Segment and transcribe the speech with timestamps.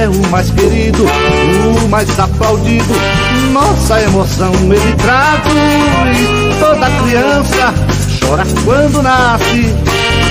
[0.00, 2.94] é o mais querido, o mais aplaudido.
[3.52, 6.58] Nossa emoção ele traduz.
[6.58, 7.74] Toda criança
[8.18, 9.74] chora quando nasce,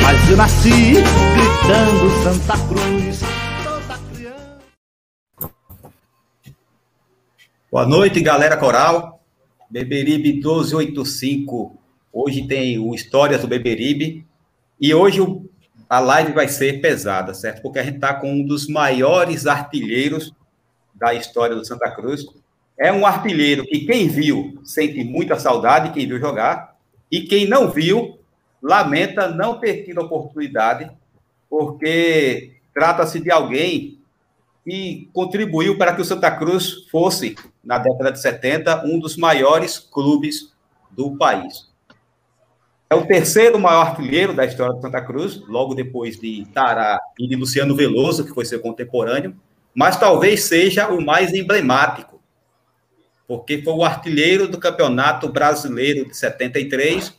[0.02, 3.20] mas eu nasci gritando Santa Cruz.
[3.64, 5.52] Toda criança.
[7.72, 9.22] Boa noite, galera coral.
[9.70, 11.78] Beberibe 1285.
[12.12, 14.26] Hoje tem o Histórias do Beberibe.
[14.82, 15.48] E hoje o
[15.90, 17.64] a live vai ser pesada, certo?
[17.64, 20.32] Porque a gente está com um dos maiores artilheiros
[20.94, 22.26] da história do Santa Cruz.
[22.78, 26.78] É um artilheiro que quem viu sente muita saudade, quem viu jogar,
[27.12, 28.20] e quem não viu
[28.62, 30.92] lamenta não ter tido oportunidade,
[31.50, 34.00] porque trata-se de alguém
[34.64, 39.80] que contribuiu para que o Santa Cruz fosse, na década de 70, um dos maiores
[39.80, 40.54] clubes
[40.92, 41.69] do país.
[42.92, 47.28] É o terceiro maior artilheiro da história do Santa Cruz, logo depois de Tará e
[47.28, 49.36] de Luciano Veloso, que foi seu contemporâneo,
[49.76, 52.20] mas talvez seja o mais emblemático,
[53.28, 57.16] porque foi o artilheiro do Campeonato Brasileiro de 73,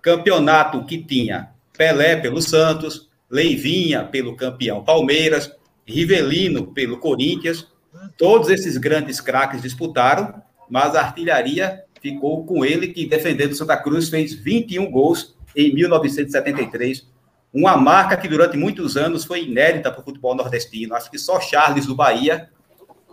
[0.00, 5.54] campeonato que tinha Pelé pelo Santos, Leivinha pelo campeão Palmeiras,
[5.86, 7.68] Rivelino pelo Corinthians.
[8.16, 14.08] Todos esses grandes craques disputaram, mas a artilharia ficou com ele, que defendendo Santa Cruz
[14.08, 17.06] fez 21 gols em 1973.
[17.52, 20.94] Uma marca que durante muitos anos foi inédita para o futebol nordestino.
[20.94, 22.48] Acho que só Charles do Bahia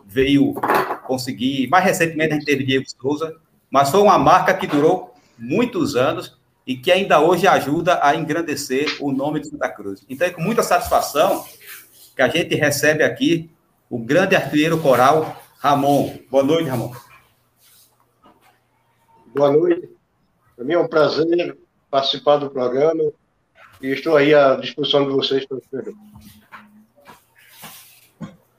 [0.05, 0.53] veio
[1.05, 1.67] conseguir.
[1.67, 3.35] Mais recentemente a gente teve Diego Souza,
[3.69, 8.97] mas foi uma marca que durou muitos anos e que ainda hoje ajuda a engrandecer
[8.99, 10.05] o nome de Santa Cruz.
[10.09, 11.43] Então é com muita satisfação
[12.15, 13.49] que a gente recebe aqui
[13.89, 16.13] o grande artilheiro coral, Ramon.
[16.29, 17.06] Boa noite, Ramon.
[19.35, 19.89] Boa noite.
[20.55, 21.57] Para mim é um prazer
[21.89, 23.11] participar do programa
[23.81, 25.59] e estou aí à disposição de vocês para.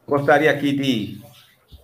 [0.06, 1.20] Gostaria aqui de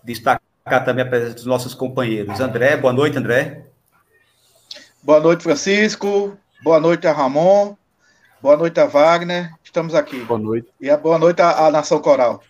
[0.03, 2.41] destacar também a presença dos nossos companheiros.
[2.41, 3.67] André, boa noite, André.
[5.03, 6.39] Boa noite, Francisco.
[6.63, 7.77] Boa noite a Ramon.
[8.41, 9.51] Boa noite a Wagner.
[9.63, 10.21] Estamos aqui.
[10.21, 10.69] Boa noite.
[10.81, 12.43] E a boa noite à, à Nação Coral.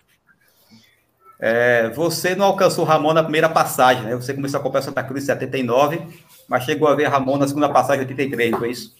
[1.39, 4.15] É, você não alcançou o Ramon na primeira passagem, né?
[4.15, 6.01] Você começou a acompanhar Santa Cruz em 79,
[6.47, 8.95] mas chegou a ver Ramon na segunda passagem em 83, não foi isso?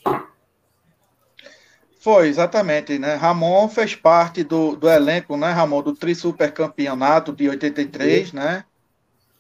[2.00, 3.16] Foi, exatamente, né?
[3.16, 8.36] Ramon fez parte do, do elenco, né, Ramon, do Tri Super Campeonato de 83, Sim.
[8.36, 8.64] né?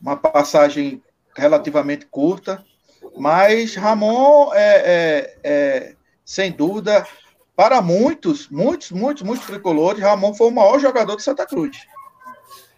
[0.01, 1.01] Uma passagem
[1.35, 2.65] relativamente curta,
[3.15, 7.05] mas Ramon é, é, é, sem dúvida,
[7.55, 11.77] para muitos, muitos, muitos, muitos tricolores, Ramon foi o maior jogador de Santa Cruz.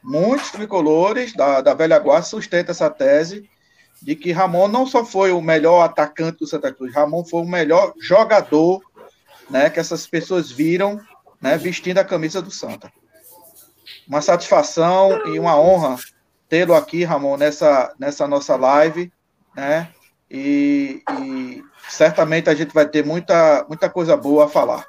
[0.04, 3.50] Muitos tricolores da, da velha guarda sustentam essa tese
[4.02, 7.48] de que Ramon não só foi o melhor atacante do Santa Cruz, Ramon foi o
[7.48, 8.82] melhor jogador
[9.50, 11.00] né, que essas pessoas viram
[11.42, 12.92] né, vestindo a camisa do Santa.
[14.08, 15.98] Uma satisfação e uma honra
[16.50, 19.12] tê-lo aqui, Ramon, nessa, nessa nossa live,
[19.56, 19.90] né?
[20.30, 24.86] E, e, certamente a gente vai ter muita, muita coisa boa a falar.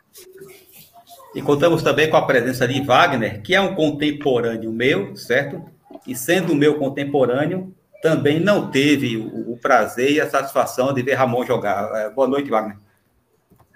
[1.34, 5.64] E contamos também com a presença de Wagner, que é um contemporâneo meu, certo?
[6.06, 7.72] E sendo meu contemporâneo,
[8.02, 11.90] também não teve o, o prazer e a satisfação de ver Ramon jogar.
[11.96, 12.78] É, boa noite, Wagner.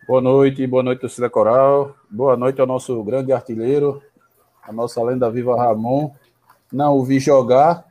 [0.07, 1.95] Boa noite, boa noite, torcida coral.
[2.11, 4.03] Boa noite ao nosso grande artilheiro,
[4.63, 6.13] a nossa lenda viva Ramon.
[6.73, 7.85] Não o vi jogar,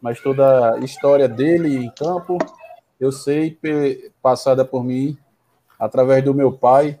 [0.00, 2.38] mas toda a história dele em campo,
[3.00, 3.58] eu sei,
[4.22, 5.16] passada por mim,
[5.78, 6.98] através do meu pai,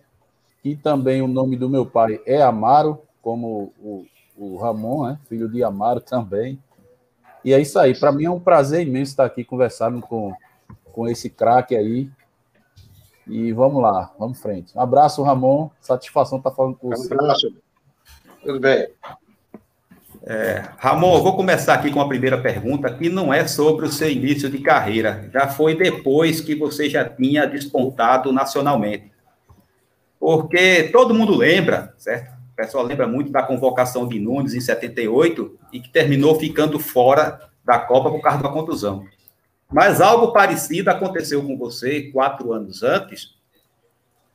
[0.64, 4.06] e também o nome do meu pai é Amaro, como o,
[4.36, 5.18] o Ramon, né?
[5.28, 6.58] filho de Amaro também.
[7.44, 7.98] E é isso aí.
[7.98, 10.34] Para mim é um prazer imenso estar aqui conversando com,
[10.92, 12.10] com esse craque aí.
[13.26, 14.76] E vamos lá, vamos frente.
[14.76, 15.68] Um abraço, Ramon.
[15.80, 17.14] Satisfação estar tá falando com você.
[17.14, 17.54] Um abraço.
[18.42, 18.88] Tudo bem.
[20.24, 23.92] É, Ramon, eu vou começar aqui com a primeira pergunta, que não é sobre o
[23.92, 29.12] seu início de carreira, já foi depois que você já tinha despontado nacionalmente.
[30.18, 32.37] Porque todo mundo lembra, certo?
[32.58, 37.78] Pessoal lembra muito da convocação de Nunes em 78 e que terminou ficando fora da
[37.78, 39.06] Copa por causa da contusão.
[39.72, 43.36] Mas algo parecido aconteceu com você quatro anos antes,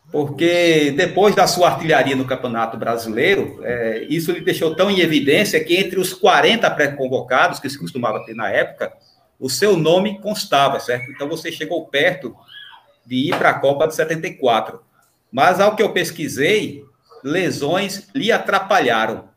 [0.10, 5.62] porque depois da sua artilharia no Campeonato Brasileiro, é, isso lhe deixou tão em evidência
[5.62, 8.94] que entre os 40 pré-convocados que se costumava ter na época,
[9.38, 11.12] o seu nome constava, certo?
[11.12, 12.34] Então você chegou perto
[13.06, 14.80] de ir para a Copa de 74.
[15.30, 16.86] Mas ao que eu pesquisei,
[17.24, 19.30] lesões lhe atrapalharam.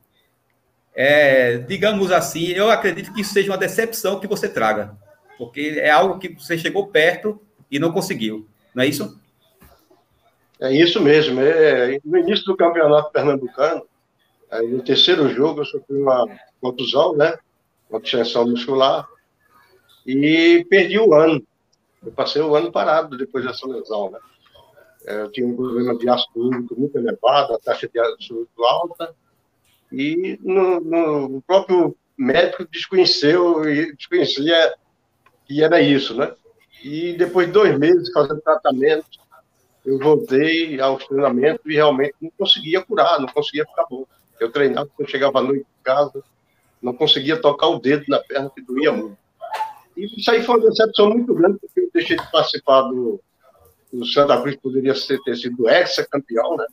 [0.95, 4.97] É, digamos assim, eu acredito que isso seja uma decepção que você traga,
[5.37, 7.41] porque é algo que você chegou perto
[7.71, 9.21] e não conseguiu, não é isso?
[10.59, 11.41] É isso mesmo.
[11.41, 13.83] É, no início do campeonato pernambucano,
[14.51, 16.27] aí no terceiro jogo, eu sofri uma
[16.61, 17.37] contusão, né?
[17.91, 19.07] Uma distensão muscular,
[20.07, 21.43] e perdi o ano.
[22.05, 24.19] Eu passei o ano parado depois dessa lesão, né?
[25.07, 28.65] É, eu tinha um problema de ácido úrico muito elevado, a taxa de ácido úrico
[28.65, 29.15] alta,
[29.93, 34.75] e no, no, o próprio médico desconheceu e desconhecia
[35.47, 36.35] que era isso, né?
[36.83, 39.07] E depois de dois meses fazendo tratamento,
[39.85, 44.05] eu voltei aos treinamentos e realmente não conseguia curar, não conseguia ficar bom.
[44.41, 46.23] Eu treinava, quando chegava à noite em casa,
[46.83, 49.17] não conseguia tocar o dedo na perna, que doía muito.
[49.97, 53.21] E isso aí foi uma decepção muito grande, porque eu deixei de participar do,
[53.93, 56.67] do Santa Cruz, poderia ser, ter sido ex-campeão, né?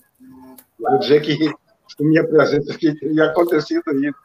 [0.80, 1.38] Vou dizer que
[1.98, 4.18] com minha presença aqui teria acontecido isso.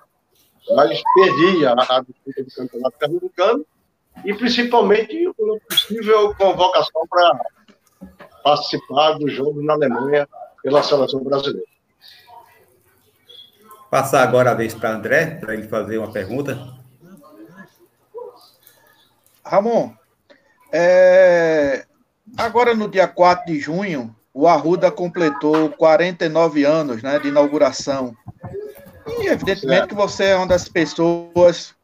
[0.74, 3.66] Mas perdi a, a disputa do campeonato pernambucano
[4.24, 7.40] e principalmente uma possível convocação para
[8.42, 10.28] participar do jogo na Alemanha
[10.62, 11.66] pela seleção brasileira.
[13.90, 16.76] Passar agora a vez para André, para ele fazer uma pergunta.
[19.44, 19.94] Ramon,
[20.70, 21.86] é...
[22.36, 28.16] agora no dia 4 de junho, o Arruda completou 49 anos né, de inauguração.
[29.06, 31.74] E evidentemente que você é uma das pessoas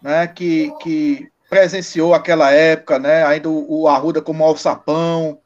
[0.00, 5.38] né, que, que presenciou aquela época, né, ainda o, o Arruda como alçapão,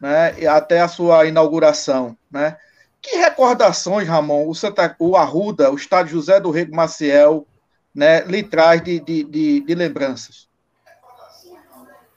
[0.00, 2.56] né, até a sua inauguração, né?
[3.00, 7.46] Que recordações, Ramon, o, Santa, o Arruda, o estádio José do Rego Maciel,
[7.94, 10.48] né, lhe traz de, de, de, de lembranças?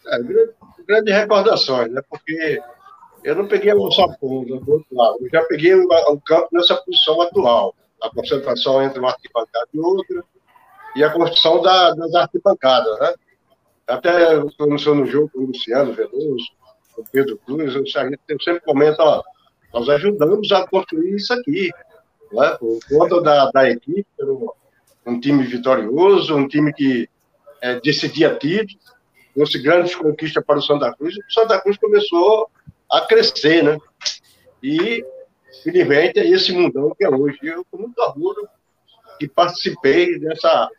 [0.07, 0.19] É,
[0.89, 2.01] grandes grande recordações, né?
[2.09, 2.59] Porque
[3.23, 6.75] eu não peguei o sapão do outro lado, eu já peguei o, o, campo nessa
[6.75, 10.23] posição atual, a concentração entre uma arquibancada e outra,
[10.95, 13.13] e a construção da, das arquibancadas, né?
[13.87, 16.45] Até quando eu no jogo com o Luciano Veloso,
[16.97, 19.23] o Pedro Cruz, eu, eu sempre comento, ó,
[19.73, 21.69] nós ajudamos a construir isso aqui,
[22.31, 22.57] né?
[22.59, 24.47] por conta da, da equipe, um,
[25.05, 27.09] um time vitorioso, um time que
[27.61, 28.77] é, decidia títulos,
[29.39, 32.49] trouxe grandes conquistas para o Santa Cruz, e o Santa Cruz começou
[32.91, 33.77] a crescer, né?
[34.61, 35.05] E,
[35.63, 37.37] felizmente, é esse mundão que é hoje.
[37.41, 38.49] Eu estou muito orgulho
[39.17, 40.69] que participei dessa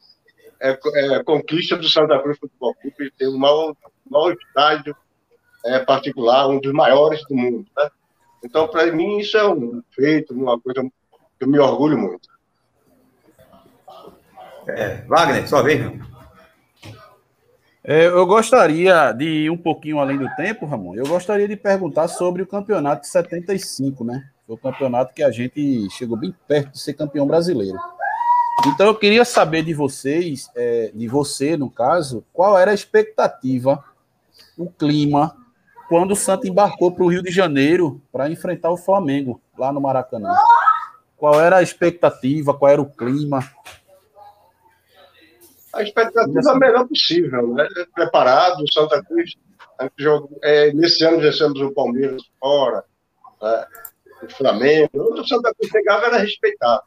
[0.61, 3.75] é, é, conquista do Santa Cruz Futebol Clube, ter o maior,
[4.11, 4.95] maior estádio
[5.65, 7.67] é, particular, um dos maiores do mundo.
[7.75, 7.91] Né?
[8.45, 12.29] Então, para mim, isso é um feito, uma coisa que eu me orgulho muito.
[14.69, 16.10] É, Wagner, sua vez, meu.
[17.83, 20.95] É, eu gostaria de ir um pouquinho além do tempo, Ramon.
[20.95, 24.29] Eu gostaria de perguntar sobre o campeonato de 75, né?
[24.47, 27.79] Foi o campeonato que a gente chegou bem perto de ser campeão brasileiro.
[28.67, 33.83] Então eu queria saber de vocês, é, de você no caso, qual era a expectativa,
[34.59, 35.35] o clima
[35.89, 39.81] quando o Santa embarcou para o Rio de Janeiro para enfrentar o Flamengo lá no
[39.81, 40.33] Maracanã.
[41.17, 42.55] Qual era a expectativa?
[42.55, 43.41] Qual era o clima?
[45.73, 47.67] A expectativa é melhor possível, né?
[47.95, 49.35] Preparado, o Santa Cruz.
[50.43, 52.85] É, nesse ano vencemos o Palmeiras fora,
[53.41, 53.67] né?
[54.23, 54.91] o Flamengo.
[54.95, 56.83] O Santa Cruz chegava era respeitado.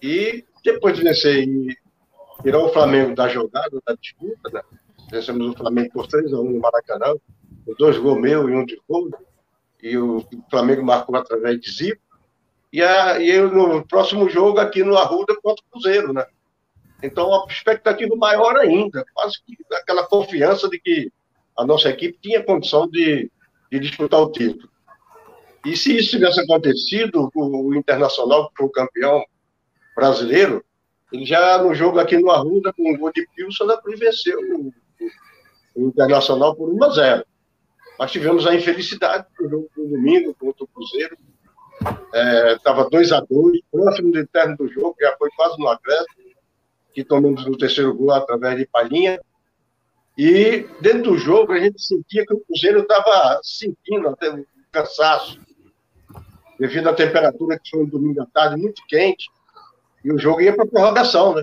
[0.00, 1.76] E depois de vencer e
[2.42, 4.62] tirar o Flamengo da jogada, da disputa, né?
[5.10, 7.14] Vencemos o Flamengo por 3 a 1 no Maracanã
[7.78, 9.10] dois gols meu e um de gol,
[9.82, 12.02] e o Flamengo marcou através de Zico.
[12.72, 16.24] E, a, e eu, no próximo jogo aqui no Arruda contra o Cruzeiro, né?
[17.02, 21.10] Então, a expectativa maior ainda, quase que aquela confiança de que
[21.56, 23.30] a nossa equipe tinha condição de,
[23.70, 24.70] de disputar o título.
[25.64, 29.22] E se isso tivesse acontecido, o, Internacional, que foi o campeão
[29.94, 30.64] brasileiro,
[31.12, 34.72] ele já no jogo aqui no Arruda, com o gol de Pilson, da venceu o,
[35.74, 37.24] o Internacional por 1 a 0.
[37.98, 41.16] Mas tivemos a infelicidade do jogo do domingo contra o Cruzeiro.
[42.56, 46.29] Estava é, 2 a 2 próximo do término do jogo, já foi quase no acréscimo,
[47.00, 49.18] que tomamos o terceiro gol através de Palhinha.
[50.16, 55.40] E dentro do jogo a gente sentia que o Cruzeiro estava sentindo até um cansaço,
[56.58, 59.30] devido à temperatura que foi no domingo à tarde, muito quente,
[60.04, 61.42] e o jogo ia para prorrogação, né?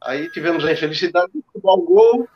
[0.00, 2.28] Aí tivemos a infelicidade de tomar o gol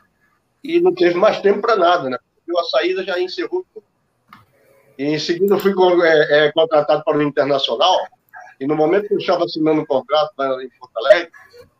[0.63, 2.17] e não teve mais tempo para nada, né?
[2.33, 3.85] Porque a saída já encerrou tudo.
[4.97, 5.73] E em seguida fui
[6.05, 8.07] é, é, contratado para o Internacional,
[8.57, 11.31] e no momento que eu estava assinando o um contrato lá em Porto Alegre,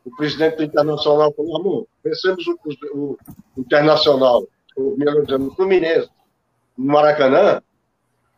[0.08, 2.58] o presidente do Internacional falou, amor, vencemos o,
[2.94, 3.18] o,
[3.56, 6.10] o Internacional, o, o Fluminense,
[6.78, 7.62] no Maracanã,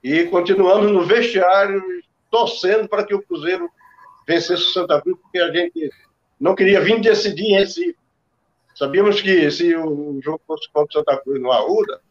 [0.03, 1.81] e continuamos no vestiário
[2.31, 3.69] torcendo para que o Cruzeiro
[4.27, 5.91] vencesse o Santa Cruz, porque a gente
[6.39, 7.97] não queria vir decidir em Recife.
[8.75, 12.01] Sabíamos que se o jogo fosse contra o Santa Cruz no Arruda,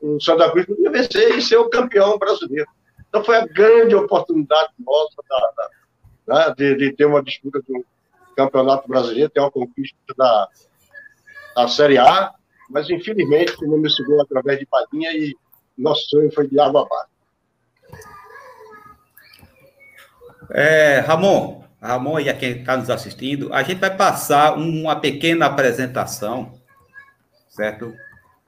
[0.00, 2.68] o Santa Cruz podia vencer e ser o campeão brasileiro.
[3.08, 5.52] Então foi a grande oportunidade nossa da,
[6.26, 7.84] da, né, de, de, ter uma disputa de um
[8.36, 10.48] campeonato brasileiro, ter uma conquista da,
[11.56, 12.32] da Série A,
[12.70, 15.34] mas infelizmente o nome segurou através de Padinha e
[15.76, 17.16] nosso sonho foi de água abaixo.
[20.50, 25.46] É, Ramon, Ramon e a quem está nos assistindo, a gente vai passar uma pequena
[25.46, 26.52] apresentação,
[27.48, 27.92] certo?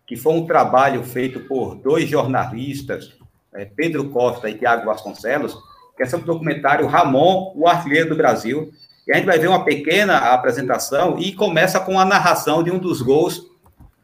[0.07, 3.17] Que foi um trabalho feito por dois jornalistas,
[3.53, 5.57] é, Pedro Costa e Tiago Vasconcelos,
[5.97, 8.71] que é sobre o documentário Ramon, o artilheiro do Brasil.
[9.09, 12.79] E a gente vai ver uma pequena apresentação e começa com a narração de um
[12.79, 13.51] dos gols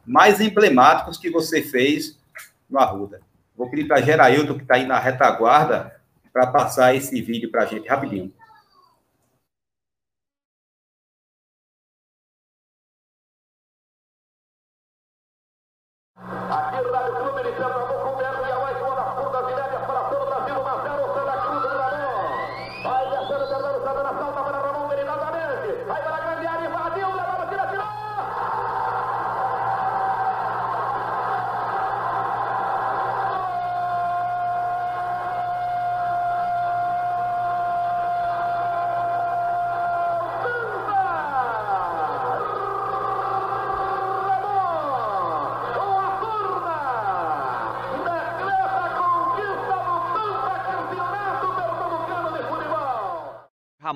[0.06, 2.18] mais emblemáticos que você fez
[2.70, 3.20] no Arruda.
[3.54, 5.94] Vou pedir para Gerailton, que está aí na retaguarda,
[6.32, 8.32] para passar esse vídeo para a gente rapidinho.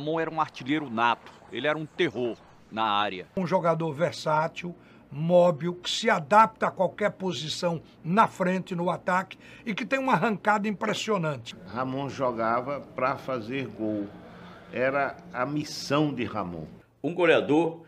[0.09, 2.37] Ramon era um artilheiro nato, ele era um terror
[2.71, 3.27] na área.
[3.37, 4.75] Um jogador versátil,
[5.11, 10.15] móvel, que se adapta a qualquer posição na frente, no ataque e que tem uma
[10.15, 11.55] arrancada impressionante.
[11.67, 14.07] Ramon jogava para fazer gol.
[14.73, 16.67] Era a missão de Ramon.
[17.03, 17.83] Um goleador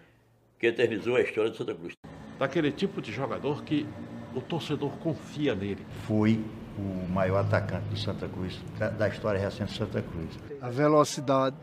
[0.58, 1.94] que eternizou a história de Santa Cruz.
[2.38, 3.86] Daquele tipo de jogador que
[4.34, 5.84] o torcedor confia nele.
[6.06, 6.42] Foi
[6.78, 8.58] o maior atacante do Santa Cruz,
[8.96, 10.38] da história recente de Santa Cruz.
[10.62, 11.56] A velocidade,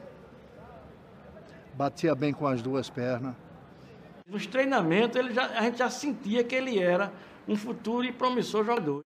[1.77, 3.35] batia bem com as duas pernas.
[4.25, 7.13] Nos treinamentos, ele já, a gente já sentia que ele era
[7.47, 9.01] um futuro e promissor jogador.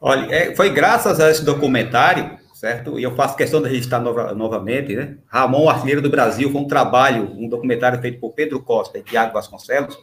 [0.00, 2.98] Olha, é, foi graças a esse documentário, certo?
[2.98, 5.18] E eu faço questão de registrar nova, novamente, né?
[5.28, 9.34] Ramon, Artilheiro do Brasil, foi um trabalho, um documentário feito por Pedro Costa e Tiago
[9.34, 9.96] Vasconcelos.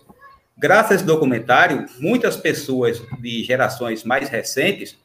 [0.57, 4.97] Graças a esse documentário, muitas pessoas de gerações mais recentes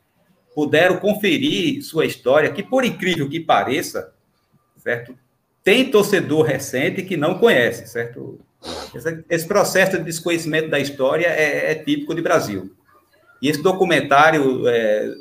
[0.54, 4.14] puderam conferir sua história, que por incrível que pareça,
[4.86, 5.18] certo?
[5.64, 8.38] Tem torcedor recente que não conhece, certo?
[9.28, 12.70] Esse, processo de desconhecimento da história é, é, típico de Brasil.
[13.42, 15.12] E esse documentário é,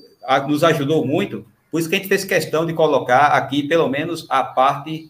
[0.48, 4.28] nos ajudou muito, por isso que a gente fez questão de colocar aqui, pelo menos,
[4.30, 5.10] a parte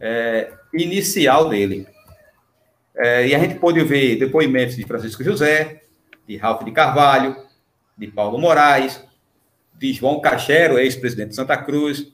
[0.00, 1.84] é, inicial dele.
[2.96, 5.82] É, e a gente pôde ver depoimentos de Francisco José,
[6.24, 7.36] de Ralph de Carvalho,
[7.96, 9.02] de Paulo Moraes,
[9.76, 12.12] de João Cachero, ex-presidente de Santa Cruz,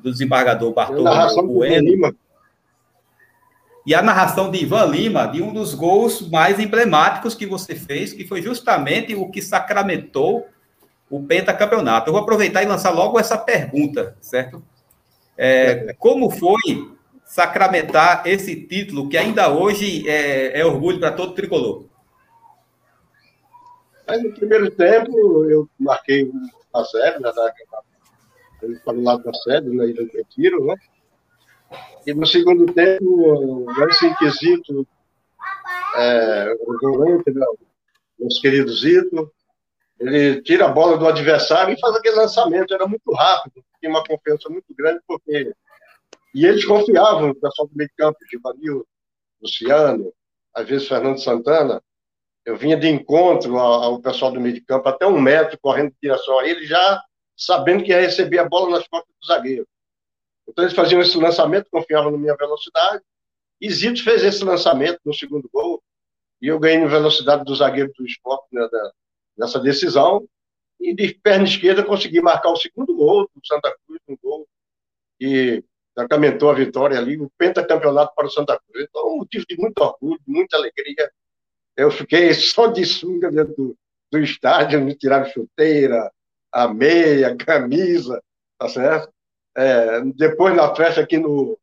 [0.00, 2.16] do desembargador Bartolomeu Bueno.
[3.86, 8.12] E a narração de Ivan Lima, de um dos gols mais emblemáticos que você fez,
[8.12, 10.48] que foi justamente o que sacramentou
[11.08, 12.08] o pentacampeonato.
[12.08, 14.60] Eu vou aproveitar e lançar logo essa pergunta, certo?
[15.38, 16.90] É, como foi
[17.24, 21.84] sacramentar esse título que ainda hoje é, é orgulho para todo tricolor?
[24.06, 26.30] Mas no primeiro tempo eu marquei
[26.72, 27.30] uma série, né,
[28.62, 30.74] ele para o lado da sede, na Ilha do Retiro, né?
[32.06, 34.86] E no segundo tempo, nesse quesito,
[35.96, 37.44] é, o volante, né,
[38.18, 39.32] nosso querido Zito,
[39.98, 44.04] ele tira a bola do adversário e faz aquele lançamento, era muito rápido, tinha uma
[44.04, 45.52] confiança muito grande, porque...
[46.34, 48.86] E eles confiavam no pessoal do meio campo, Givanil,
[49.40, 50.12] Luciano,
[50.54, 51.82] às vezes Fernando Santana,
[52.44, 55.96] eu vinha de encontro ao pessoal do meio de campo, até um metro, correndo em
[56.00, 57.02] direção a ele, já
[57.36, 59.68] sabendo que ia receber a bola nas costas do zagueiro.
[60.48, 63.02] Então eles faziam esse lançamento, confiavam na minha velocidade,
[63.60, 65.82] e Zito fez esse lançamento no segundo gol,
[66.40, 68.92] e eu ganhei na velocidade do zagueiro do esporte né, da,
[69.38, 70.26] nessa decisão,
[70.80, 74.46] e de perna esquerda consegui marcar o segundo gol do Santa Cruz, um gol
[75.18, 75.64] que
[75.98, 78.86] sacramentou a vitória ali, o pentacampeonato para o Santa Cruz.
[78.88, 81.10] Então, um motivo de muito orgulho, de muita alegria.
[81.74, 83.78] Eu fiquei só de sunga dentro do,
[84.12, 86.12] do estádio, me tiraram chuteira,
[86.56, 88.22] a meia, a camisa,
[88.58, 89.12] tá certo?
[89.54, 91.58] É, depois na festa aqui no,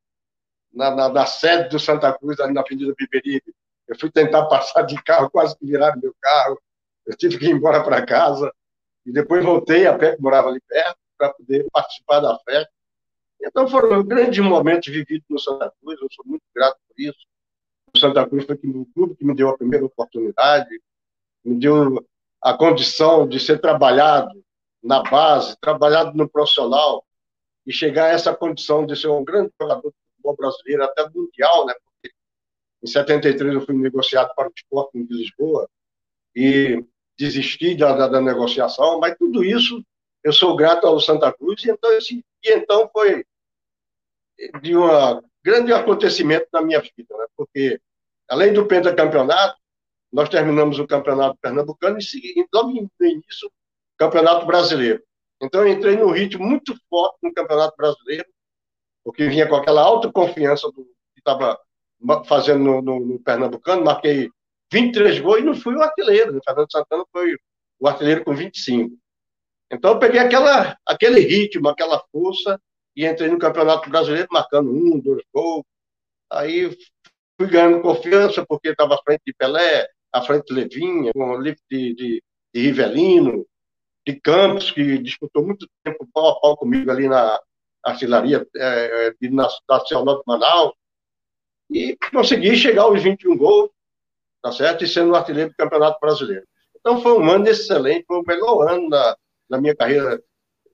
[0.72, 3.56] na, na, na, sede do Santa Cruz, ali na Avenida Biberibe,
[3.88, 6.62] eu fui tentar passar de carro, quase que viraram meu carro,
[7.08, 8.54] eu tive que ir embora para casa,
[9.04, 12.72] e depois voltei a pé, que morava ali perto, para poder participar da festa.
[13.42, 17.26] Então foram grandes momentos vividos no Santa Cruz, eu sou muito grato por isso.
[17.96, 20.70] O Santa Cruz foi o clube que me deu a primeira oportunidade,
[21.44, 22.06] me deu
[22.40, 24.44] a condição de ser trabalhado
[24.84, 27.06] na base, trabalhado no profissional,
[27.66, 31.66] e chegar a essa condição de ser um grande jogador de futebol brasileiro, até mundial,
[31.66, 31.74] né?
[31.74, 32.14] Porque
[32.84, 35.70] em 73 eu fui negociado para o esporte de Lisboa,
[36.36, 36.84] e
[37.18, 39.84] desisti da, da, da, negociação, mas tudo isso
[40.24, 43.24] eu sou grato ao Santa Cruz, e então, esse, e então foi
[44.62, 47.26] de um grande acontecimento na minha vida, né?
[47.38, 47.80] porque
[48.28, 49.58] além do pentacampeonato,
[50.12, 53.52] nós terminamos o campeonato pernambucano e logo no início,
[54.04, 55.02] campeonato brasileiro.
[55.42, 58.26] Então eu entrei num ritmo muito forte no campeonato brasileiro,
[59.04, 61.60] porque vinha com aquela autoconfiança do que estava
[62.26, 64.30] fazendo no, no, no Pernambucano, marquei
[64.72, 66.38] 23 gols e não fui o artilheiro.
[66.38, 67.36] O Fernando Santana foi
[67.80, 68.98] o artilheiro com 25.
[69.72, 72.60] Então eu peguei aquela, aquele ritmo, aquela força
[72.96, 75.64] e entrei no Campeonato Brasileiro marcando um, dois gols.
[76.32, 76.78] Aí
[77.40, 81.42] fui ganhando confiança porque estava à frente de Pelé, à frente de Levinha, com o
[81.42, 83.46] livro de, de, de, Rivelino,
[84.06, 87.40] de Campos, que disputou muito tempo pau a pau comigo ali na
[87.84, 90.74] artilharia é, de, na Nacional de Manaus.
[91.70, 93.72] E consegui chegar aos 21 gols
[94.44, 94.84] tá certo?
[94.84, 96.46] E sendo artilheiro do Campeonato Brasileiro.
[96.78, 98.90] Então foi um ano excelente, foi o melhor ano
[99.50, 100.22] na minha carreira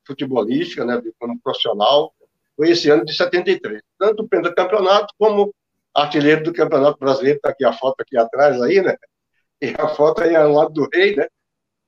[0.06, 2.12] futebolística, né, como profissional,
[2.56, 3.80] foi esse ano de 73.
[4.00, 5.54] Tanto o pentacampeonato como
[5.94, 8.98] artilheiro do Campeonato Brasileiro, está aqui a foto aqui atrás aí, né?
[9.62, 11.28] E a foto aí ao lado do rei, né?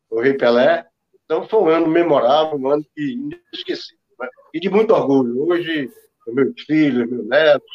[0.09, 0.85] O rei Pelé.
[1.31, 3.97] Então foi um ano memorável, um ano que inesquecível.
[4.19, 4.27] Né?
[4.53, 5.47] E de muito orgulho.
[5.47, 5.89] Hoje,
[6.27, 7.71] meus filhos, meus netos,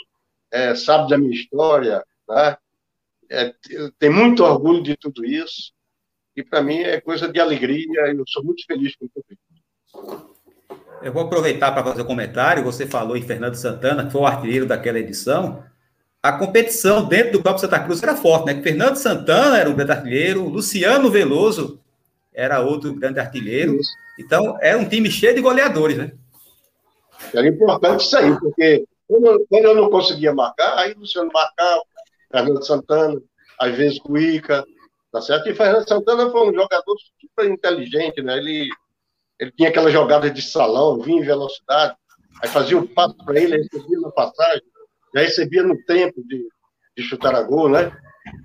[0.52, 2.56] é, sabem da minha história, né?
[3.30, 3.54] é,
[3.98, 5.72] tem muito orgulho de tudo isso,
[6.36, 10.36] e para mim é coisa de alegria, eu sou muito feliz com tudo isso.
[11.00, 12.62] Eu vou aproveitar para fazer um comentário.
[12.62, 15.64] Você falou em Fernando Santana, que foi o artilheiro daquela edição.
[16.22, 18.62] A competição dentro do próprio Santa Cruz era forte, né?
[18.62, 21.80] Fernando Santana era um grande artilheiro, Luciano Veloso
[22.36, 23.78] era outro grande artilheiro.
[24.18, 26.12] Então, era um time cheio de goleadores, né?
[27.34, 31.82] Era importante isso aí, porque quando eu não conseguia marcar, aí o Luciano marcava,
[32.30, 33.22] Fernando Santana,
[33.58, 34.64] às vezes com o Ica,
[35.10, 35.48] tá certo?
[35.48, 38.36] E Fernando Santana foi um jogador super inteligente, né?
[38.36, 38.68] Ele,
[39.40, 41.96] ele tinha aquela jogada de salão, vinha em velocidade,
[42.42, 44.62] aí fazia o passo para ele, recebia na passagem,
[45.14, 46.46] já recebia no tempo de,
[46.96, 47.96] de chutar a gol, né?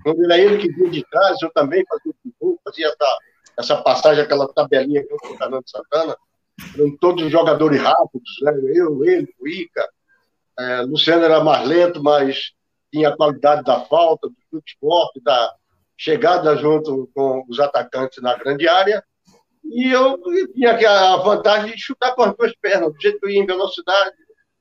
[0.02, 3.18] Quando era ele que vinha de trás, eu também fazia o gol, fazia essa,
[3.58, 6.16] essa passagem, aquela tabelinha com o Fernando Santana,
[6.74, 8.52] eram todos jogadores rápidos, né?
[8.74, 9.88] Eu, ele, o Ica,
[10.58, 12.52] é, Luciano era mais lento, mas
[12.92, 15.54] tinha a qualidade da falta, do chute forte, da
[15.96, 19.02] chegada junto com os atacantes na grande área.
[19.64, 20.18] E eu
[20.52, 23.46] tinha a vantagem de chutar com as duas pernas, do jeito que eu ia em
[23.46, 24.16] velocidade.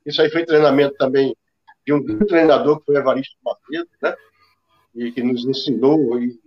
[0.05, 1.35] Isso aí foi treinamento também
[1.85, 4.15] de um treinador que foi Evaristo Macedo, né?
[4.95, 6.39] E que nos ensinou e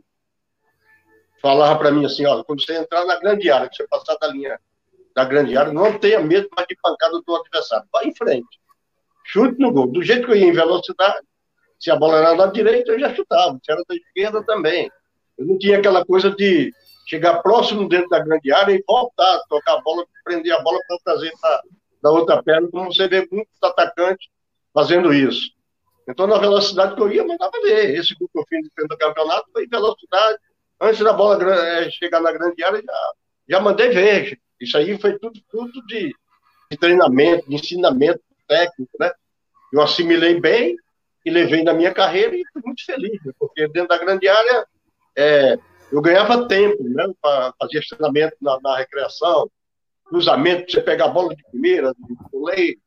[1.45, 4.29] falava para mim assim, ó, quando você entrar na grande área, que você passar da
[4.29, 4.59] linha
[5.15, 7.87] da grande área, não tenha medo mais de pancada do adversário.
[7.93, 8.59] Vá em frente.
[9.27, 9.87] Chute no gol.
[9.89, 11.21] Do jeito que eu ia em velocidade,
[11.79, 13.59] se a bola era da direita, eu já chutava.
[13.63, 14.91] Se era da esquerda, também.
[15.37, 16.73] Eu não tinha aquela coisa de
[17.07, 20.99] chegar próximo dentro da grande área e voltar, tocar a bola, prender a bola para
[21.05, 21.63] trazer para
[22.03, 24.29] da outra perna, como você vê muitos atacantes
[24.73, 25.51] fazendo isso.
[26.09, 27.95] Então, na velocidade que eu ia, mandava ver.
[27.97, 30.39] Esse grupo que eu fiz no campeonato foi velocidade.
[30.81, 33.13] Antes da bola é, chegar na grande área, já,
[33.49, 34.39] já mandei ver.
[34.61, 36.15] Isso aí foi tudo, tudo de,
[36.71, 39.11] de treinamento, de ensinamento técnico, né?
[39.73, 40.77] Eu assimilei bem
[41.25, 43.33] e levei na minha carreira e fui muito feliz, né?
[43.39, 44.67] porque dentro da grande área
[45.17, 45.59] é,
[45.91, 49.51] eu ganhava tempo, né, para fazer treinamento na, na, recreação,
[50.05, 52.79] cruzamento, você pegar a bola de primeira, de goleiro,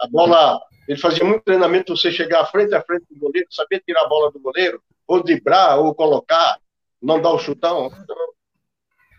[0.00, 3.80] a bola, ele fazia muito treinamento, você chegar à frente à frente do goleiro, saber
[3.80, 6.58] tirar a bola do goleiro, ou driblar, ou colocar.
[7.02, 7.90] Não dar o chutão.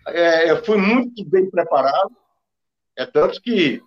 [0.08, 2.12] É, eu fui muito bem preparado,
[2.96, 3.82] é tanto que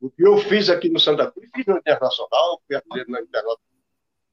[0.00, 3.60] o que eu fiz aqui no Santa Cruz, fiz no Internacional, fui artilheiro no Internacional,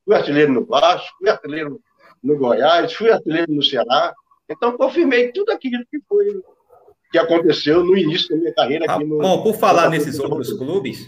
[0.06, 1.82] fui artilheiro no Vasco, fui artilheiro
[2.24, 4.14] no Goiás, fui artilheiro no Ceará.
[4.50, 6.42] Então, confirmei tudo aquilo que foi
[7.12, 9.18] que aconteceu no início da minha carreira aqui no.
[9.20, 11.06] Bom, por falar nesses outros clubes,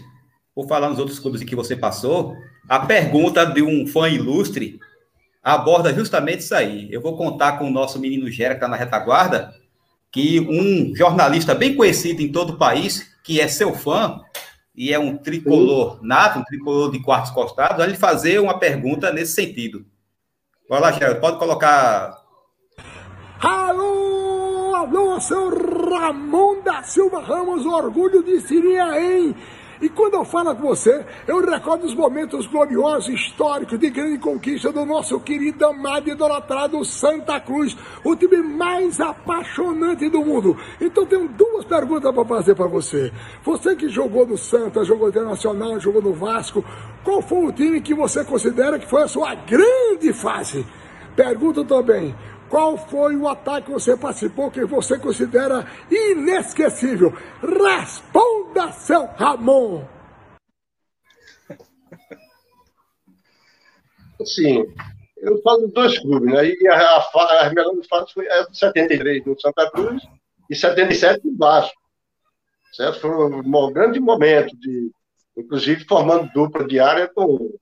[0.54, 2.36] por falar nos outros clubes em que você passou,
[2.68, 4.78] a pergunta de um fã ilustre
[5.44, 6.88] aborda justamente isso aí.
[6.90, 9.54] Eu vou contar com o nosso menino Gera, que está na retaguarda,
[10.10, 14.22] que um jornalista bem conhecido em todo o país, que é seu fã,
[14.74, 19.12] e é um tricolor nato, um tricolor de quartos costados, vai lhe fazer uma pergunta
[19.12, 19.84] nesse sentido.
[20.68, 22.16] Vai lá, Gera, pode colocar.
[23.40, 29.36] Alô, alô, seu Ramon da Silva Ramos, orgulho de Siriaém.
[29.80, 34.72] E quando eu falo com você, eu recordo os momentos gloriosos, históricos, de grande conquista
[34.72, 40.56] do nosso querido, amado e idolatrado Santa Cruz, o time mais apaixonante do mundo.
[40.80, 43.12] Então tenho duas perguntas para fazer para você.
[43.42, 46.64] Você que jogou no Santa, jogou no Internacional, jogou no Vasco,
[47.02, 50.64] qual foi o time que você considera que foi a sua grande fase?
[51.14, 52.14] Pergunta também,
[52.54, 57.12] qual foi o ataque que você participou que você considera inesquecível?
[57.42, 59.84] Responda, seu Ramon!
[64.24, 64.72] Sim,
[65.16, 66.46] eu falo dois clubes, né?
[66.46, 70.04] E a, a, a melhor fase foi a 73 no Santa Cruz
[70.48, 71.74] e 77 no Vasco.
[72.72, 73.00] Certo?
[73.00, 74.92] Foi um grande momento, de,
[75.36, 77.52] inclusive formando dupla diária com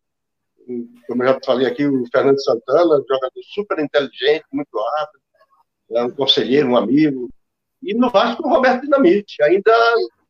[1.07, 5.23] como eu já falei aqui, o Fernando Santana, jogador super inteligente, muito rápido,
[5.91, 7.29] é um conselheiro, um amigo.
[7.83, 9.73] E no Vasco, o Roberto Dinamite, ainda,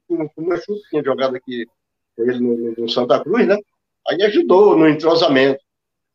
[0.06, 1.66] como eu tinha jogado aqui
[2.16, 3.56] com ele no, no, Santa Cruz, né?
[4.08, 5.60] Aí ajudou no entrosamento.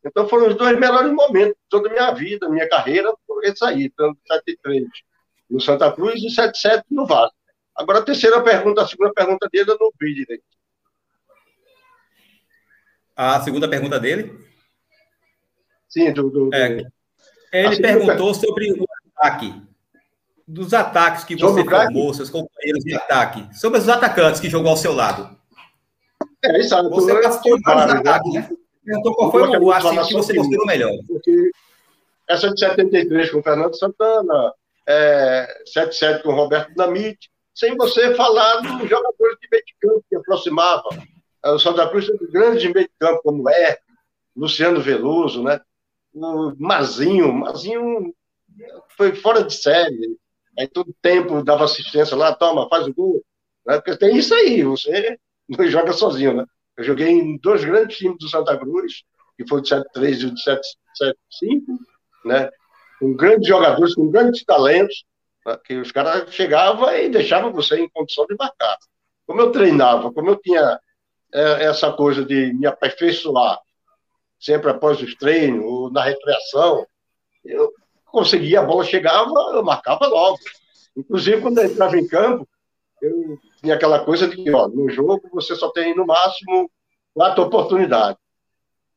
[0.06, 3.64] Então foram os dois melhores momentos de toda a minha vida, minha carreira, por esse
[3.64, 4.86] aí, tanto 73
[5.50, 7.36] no Santa Cruz e 77 no Vasco.
[7.76, 10.44] Agora a terceira pergunta, a segunda pergunta dele eu não vi direito.
[13.18, 14.32] A segunda pergunta dele?
[15.90, 16.30] Sim, do.
[16.30, 16.84] do, é,
[17.52, 19.60] ele perguntou sobre o ataque.
[20.48, 23.50] Dos ataques que você formou, seus companheiros de ataque.
[23.58, 25.36] Sobre os atacantes que jogou ao seu lado.
[26.46, 26.88] É, isso aí.
[26.90, 28.50] Você participou de vários ataques, né?
[28.86, 30.94] Perguntou qual foi o assim, que você considerou melhor.
[31.08, 31.52] Porque
[32.30, 34.54] essa de 73 com o Fernando Santana,
[34.88, 40.06] é, 77 com o Roberto Dinamite, sem você falar dos jogadores de meio de campo
[40.08, 40.92] que aproximavam
[41.52, 43.78] o Santa Cruz teve grandes de meio de campo, como é,
[44.36, 45.60] Luciano Veloso, né?
[46.14, 48.14] O Mazinho, Mazinho
[48.96, 50.18] foi fora de série.
[50.58, 53.24] Aí todo tempo dava assistência lá, toma, faz o gol.
[53.66, 53.76] Né?
[53.76, 56.46] Porque tem isso aí, você não joga sozinho, né?
[56.78, 59.04] Eu joguei em dois grandes times do Santa Cruz,
[59.36, 61.80] que foi o de 73 e o de 75,
[62.26, 62.50] né?
[63.00, 65.04] Com grandes jogadores, com grandes talentos,
[65.46, 65.58] né?
[65.64, 68.78] que os caras chegavam e deixavam você em condição de marcar.
[69.26, 70.80] Como eu treinava, como eu tinha é,
[71.38, 73.60] essa coisa de me aperfeiçoar
[74.40, 76.86] sempre após os treinos, ou na recreação,
[77.44, 77.72] eu
[78.06, 80.38] conseguia, a bola chegava, eu marcava logo.
[80.96, 82.48] Inclusive, quando eu entrava em campo,
[83.02, 86.70] eu tinha aquela coisa de que, ó, no jogo você só tem, no máximo,
[87.14, 88.22] quatro oportunidades.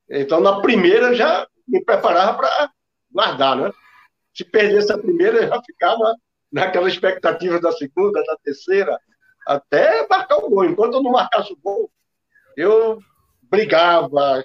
[0.08, 2.70] Então, na primeira, já me preparava para
[3.12, 3.72] guardar, né?
[4.34, 6.14] Se perdesse a primeira, eu já ficava
[6.52, 8.98] naquela expectativa da segunda, da terceira,
[9.46, 10.64] até marcar o gol.
[10.64, 11.90] Enquanto eu não marcasse o gol,
[12.60, 13.00] eu
[13.50, 14.44] brigava,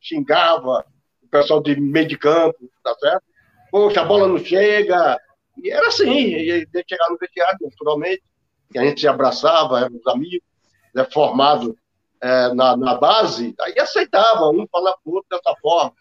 [0.00, 0.84] xingava
[1.22, 3.22] o pessoal de meio de campo, tá certo?
[3.70, 5.18] Poxa, a bola não chega.
[5.62, 8.22] E era assim, e chegar no vestiário, naturalmente,
[8.70, 10.46] que a gente se abraçava, éramos amigos,
[10.94, 11.74] né, formados
[12.20, 15.92] é, na, na base, aí aceitava, um falar pro outro dessa forma.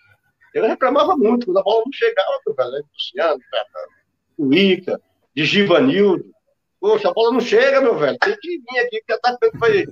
[0.53, 3.89] Eu reclamava muito, quando a bola não chegava, meu velho, Luciano, Fernando,
[4.37, 5.01] o Ica,
[5.35, 6.31] de Givanildo.
[6.79, 9.85] Poxa, a bola não chega, meu velho, tem que vir aqui, que tá foi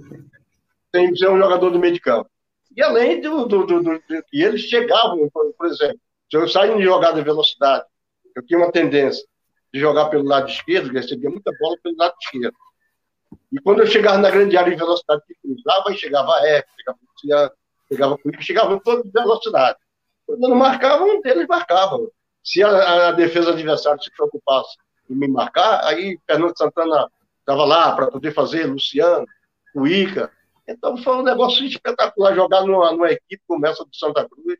[0.91, 2.29] tem que ser um jogador do meio de campo.
[2.75, 3.45] E além do.
[3.45, 4.01] do, do, do
[4.31, 5.99] e eles chegavam, por, exemplo,
[6.29, 7.85] se eu saí de jogada de velocidade,
[8.35, 9.25] eu tinha uma tendência
[9.73, 12.55] de jogar pelo lado esquerdo, recebia muita bola pelo lado esquerdo.
[13.51, 16.99] E quando eu chegava na grande área de velocidade que cruzava, chegava a F, chegava
[17.01, 17.51] a
[17.91, 19.77] chegava com chegava todos de velocidade.
[20.25, 21.97] Quando não marcava, um deles marcava.
[22.43, 24.77] Se a, a defesa adversária se preocupasse
[25.09, 29.25] em me marcar, aí Fernando Santana estava lá para poder fazer, Luciano,
[29.75, 30.31] o Ica,
[30.71, 34.59] então foi um negócio espetacular jogar numa, numa equipe como essa do Santa Cruz,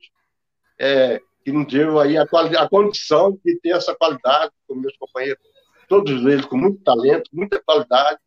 [0.80, 5.42] é, que não deu aí a, a condição de ter essa qualidade, com meus companheiros,
[5.88, 8.20] todos eles com muito talento, muita qualidade,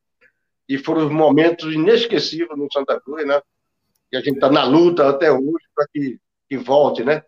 [0.68, 3.40] e foram momentos inesquecíveis no Santa Cruz, né?
[4.12, 6.18] E a gente está na luta até hoje para que,
[6.48, 7.22] que volte, né?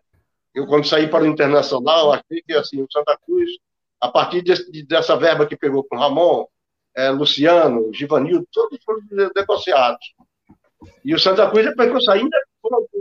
[0.57, 3.49] eu quando saí para o Internacional, achei que assim, o Santa Cruz,
[4.01, 6.47] a partir de, dessa verba que pegou com Ramon,
[6.95, 9.01] é, Luciano, Givanildo, todos foram
[9.35, 10.15] negociados.
[11.03, 12.37] E o Santa Cruz, depois que eu saí, ainda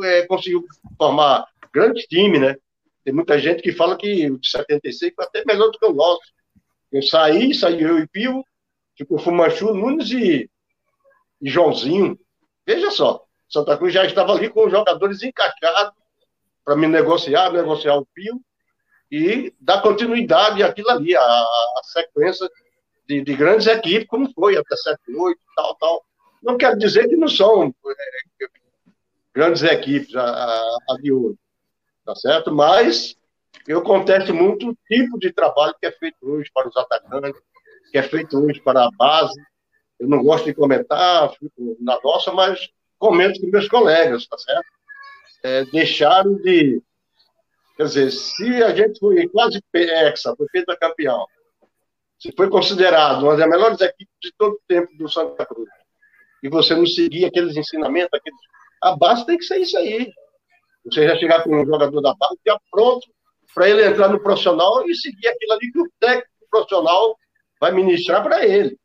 [0.04, 0.64] é, conseguiu
[0.96, 2.56] formar grande time, né?
[3.04, 5.92] Tem muita gente que fala que o de 76 foi até melhor do que o
[5.92, 6.22] nosso.
[6.90, 8.44] Eu saí, saí eu e Pio,
[8.94, 10.50] tipo Fumanchu, Nunes e,
[11.40, 12.18] e Joãozinho.
[12.66, 15.92] Veja só, Santa Cruz já estava ali com os jogadores encaixados
[16.64, 18.40] para me negociar, negociar o Pio
[19.10, 22.50] e dar continuidade àquilo ali, a, a sequência
[23.06, 26.05] de, de, grandes equipes, como foi, até 7, 8, tal, tal.
[26.42, 28.46] Não quero dizer que não são é,
[29.34, 31.38] grandes equipes a, a, a de hoje
[32.06, 32.54] tá certo?
[32.54, 33.16] Mas
[33.66, 37.42] eu contesto muito o tipo de trabalho que é feito hoje para os atacantes,
[37.90, 39.38] que é feito hoje para a base.
[39.98, 41.32] Eu não gosto de comentar,
[41.80, 44.66] na nossa, mas comento com meus colegas, tá certo?
[45.42, 46.80] É, deixaram de.
[47.76, 51.26] Quer dizer, se a gente foi quase hexa, foi feita campeão,
[52.18, 55.68] se foi considerado uma das melhores equipes de todo o tempo do Santa Cruz,
[56.46, 58.38] e você não seguir aqueles ensinamentos, aqueles...
[58.80, 60.08] a base tem que ser isso aí.
[60.84, 63.04] Você já chegar com um jogador da base já pronto
[63.52, 67.18] para ele entrar no profissional e seguir aquilo ali que o técnico profissional
[67.60, 68.78] vai ministrar para ele.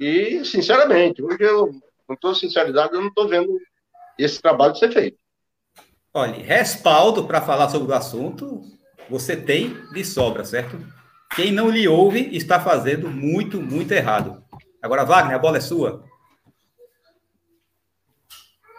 [0.00, 1.70] E, sinceramente, hoje eu,
[2.08, 3.56] com toda sinceridade, eu não estou vendo
[4.18, 5.16] esse trabalho ser feito.
[6.12, 8.62] Olha, respaldo para falar sobre o assunto,
[9.08, 10.76] você tem de sobra, certo?
[11.36, 14.42] Quem não lhe ouve está fazendo muito, muito errado.
[14.82, 16.09] Agora, Wagner, a bola é sua.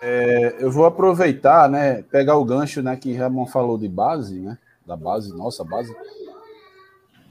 [0.02, 4.58] É, eu vou aproveitar, né, pegar o gancho, né, que Ramon falou de base, né,
[4.86, 5.96] da base, nossa base,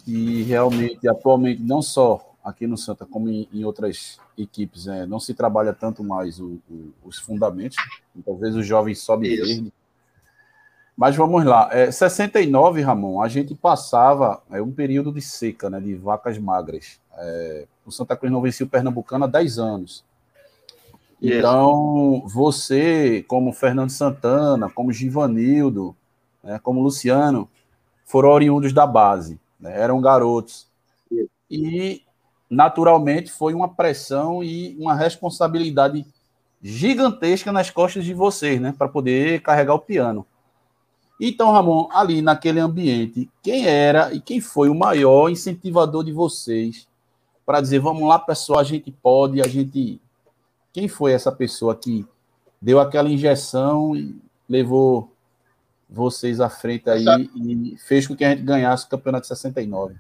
[0.05, 5.19] que realmente, atualmente, não só aqui no Santa, como em, em outras equipes, né, não
[5.19, 7.77] se trabalha tanto mais o, o, os fundamentos,
[8.25, 9.73] talvez os jovens sobem verde.
[10.97, 15.81] Mas vamos lá, é, 69, Ramon, a gente passava é, um período de seca, né,
[15.81, 17.01] de vacas magras.
[17.19, 20.05] É, o Santa Cruz não vencia o Pernambucano há 10 anos.
[21.23, 25.95] Então, você, como Fernando Santana, como Givanildo,
[26.43, 27.49] né, como Luciano,
[28.07, 30.67] foram oriundos da base, né, eram garotos.
[31.51, 32.03] E,
[32.49, 36.07] naturalmente, foi uma pressão e uma responsabilidade
[36.63, 40.27] gigantesca nas costas de vocês, né, para poder carregar o piano.
[41.21, 46.89] Então, Ramon, ali naquele ambiente, quem era e quem foi o maior incentivador de vocês
[47.45, 50.01] para dizer, vamos lá, pessoal, a gente pode, a gente
[50.73, 52.07] quem foi essa pessoa que
[52.61, 54.15] deu aquela injeção e
[54.49, 55.13] levou
[55.89, 57.21] vocês à frente aí essa...
[57.37, 59.97] e fez com que a gente ganhasse o campeonato de 69?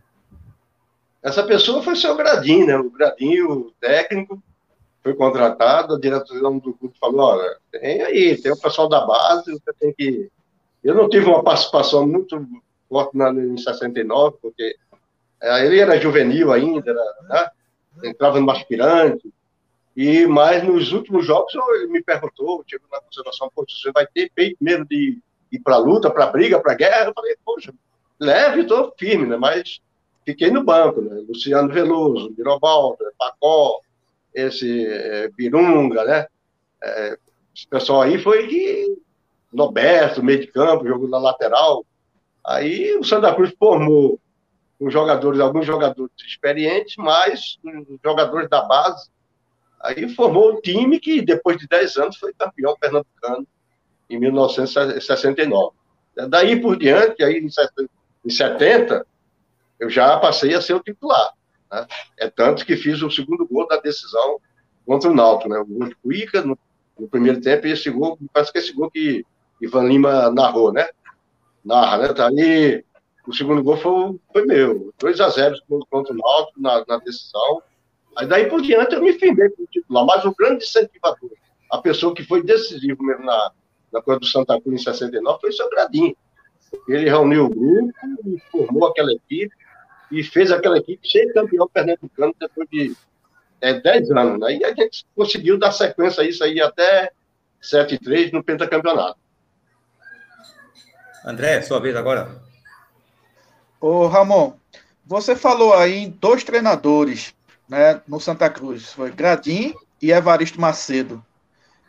[1.23, 2.77] Essa pessoa foi o seu Gradinho, né?
[2.79, 4.43] O Gradinho, o técnico,
[5.03, 9.53] foi contratado, a direção do clube falou, olha, tem aí, tem o pessoal da base,
[9.53, 10.31] você tem que...
[10.83, 12.47] Eu não tive uma participação muito
[12.89, 14.77] forte na, em 69, porque
[15.43, 17.51] é, ele era juvenil ainda, era, né?
[18.05, 19.33] entrava no aspirante,
[20.03, 24.33] e, mas nos últimos jogos ele me perguntou, chegou na consideração, pô, você vai ter
[24.35, 25.19] peito mesmo de
[25.53, 27.09] ir para luta, para briga, para guerra?
[27.09, 27.71] Eu falei, poxa,
[28.19, 29.37] leve, estou firme, né?
[29.37, 29.79] Mas
[30.25, 31.23] fiquei no banco, né?
[31.29, 33.79] Luciano Veloso, Birobaldo, Pacó,
[34.35, 36.27] esse é, Birunga, né?
[36.83, 37.19] É,
[37.55, 38.97] esse pessoal aí foi que
[39.53, 41.85] Noberto, meio de campo, jogou na lateral.
[42.43, 44.19] Aí o Santa Cruz formou
[44.81, 49.11] os jogadores, alguns jogadores experientes, mas os jogadores da base
[49.83, 53.47] Aí formou um time que, depois de 10 anos, foi campeão pernambucano
[54.09, 55.75] em 1969.
[56.29, 57.39] Daí por diante, aí
[58.25, 59.07] em 70,
[59.79, 61.33] eu já passei a ser o titular.
[61.73, 61.87] Né?
[62.19, 64.39] É tanto que fiz o segundo gol da decisão
[64.85, 65.59] contra o Náutico, né?
[65.59, 66.59] O gol de Cuica no,
[66.99, 69.25] no, primeiro tempo, e esse gol, parece que esse gol que
[69.61, 70.89] Ivan Lima narrou, né?
[71.65, 72.13] Narra, né?
[72.13, 72.85] Tá aí,
[73.27, 74.93] o segundo gol foi, foi meu.
[74.99, 75.57] 2 a 0
[75.89, 77.63] contra o Náutico na, na decisão.
[78.17, 81.31] Aí daí por diante eu me firmei com o titular, mas o grande incentivador,
[81.71, 83.53] a pessoa que foi decisivo mesmo na,
[83.93, 86.17] na coisa do Santa Cruz em 69 foi o seu Gradinho.
[86.89, 87.93] Ele reuniu o grupo,
[88.51, 89.55] formou aquela equipe
[90.11, 92.95] e fez aquela equipe ser campeão pernambucano depois de
[93.61, 94.41] é, 10 anos.
[94.41, 94.59] Né?
[94.59, 97.11] E a gente conseguiu dar sequência a isso aí até
[97.61, 99.19] 7 e 3 no pentacampeonato.
[101.25, 102.41] André, sua vez agora.
[103.81, 104.55] Ô, Ramon,
[105.05, 107.35] você falou aí em dois treinadores
[107.71, 108.93] né, no Santa Cruz.
[108.93, 111.25] Foi Gradim e Evaristo Macedo.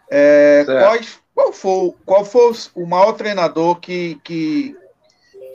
[0.09, 4.75] É, quais, qual, foi, qual foi o maior treinador que, que,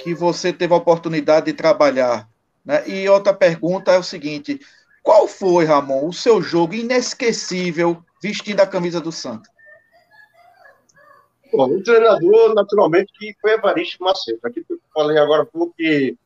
[0.01, 2.29] que você teve a oportunidade de trabalhar?
[2.65, 2.83] Né?
[2.89, 4.59] E outra pergunta é o seguinte:
[5.01, 9.49] qual foi, Ramon, o seu jogo inesquecível vestindo a camisa do Santa?
[11.53, 14.41] Bom, o treinador, naturalmente, que foi Evaristo Macedo.
[14.43, 16.17] Aqui eu falei agora pouco que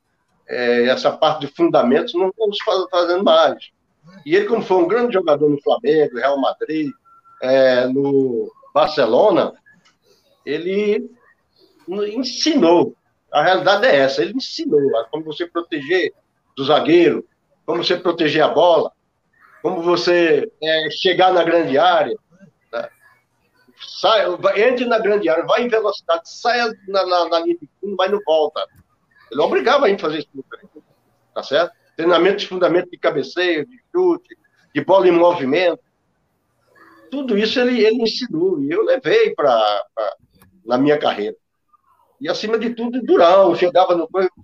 [0.49, 2.59] é, essa parte de fundamentos não estamos
[2.91, 3.71] fazendo mais.
[4.25, 6.91] E ele, como foi um grande jogador no Flamengo, Real Madrid,
[7.43, 9.53] é, no Barcelona,
[10.45, 11.11] ele
[11.89, 12.95] ensinou.
[13.33, 16.13] A realidade é essa, ele ensinou como você proteger
[16.57, 17.25] do zagueiro,
[17.65, 18.93] como você proteger a bola,
[19.63, 22.17] como você é, chegar na grande área.
[22.73, 22.89] Né?
[24.01, 27.95] Sai, entre na grande área, vai em velocidade, saia na, na, na linha de fundo,
[27.97, 28.67] mas não volta.
[29.31, 30.29] Ele obrigava a gente a fazer isso.
[31.33, 31.73] Tá certo?
[31.97, 34.37] Treinamento de fundamento de cabeceio, de chute,
[34.75, 35.81] de bola em movimento.
[37.11, 39.85] Tudo isso ele, ele ensinou e eu levei para
[40.65, 41.37] na minha carreira.
[42.21, 44.35] E acima de tudo, Durão, chegava no banco,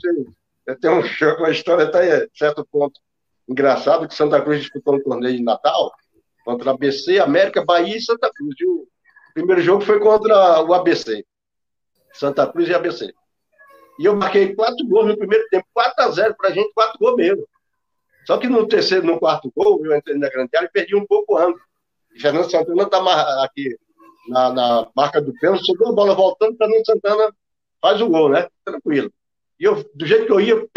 [0.81, 1.03] tem um,
[1.39, 3.01] uma história até certo ponto
[3.49, 5.93] engraçado que Santa Cruz disputou um torneio de Natal
[6.45, 8.55] contra ABC, América, Bahia e Santa Cruz.
[8.61, 8.89] O
[9.35, 11.25] primeiro jogo foi contra o ABC.
[12.13, 13.13] Santa Cruz e ABC.
[13.99, 16.99] E eu marquei quatro gols no primeiro tempo, 4 a 0 para a gente, quatro
[16.99, 17.47] gols mesmo.
[18.27, 21.07] Só que no terceiro, no quarto gol, eu entrei na grande área e perdi um
[21.07, 21.61] pouco o ângulo.
[22.13, 23.77] E Fernando Santana está aqui
[24.29, 27.33] na, na, marca do pênalti, chegou a bola voltando, Fernando Santana
[27.81, 28.49] faz o gol, né?
[28.65, 29.13] Tranquilo.
[29.61, 30.69] E eu, do jeito que eu ia, eu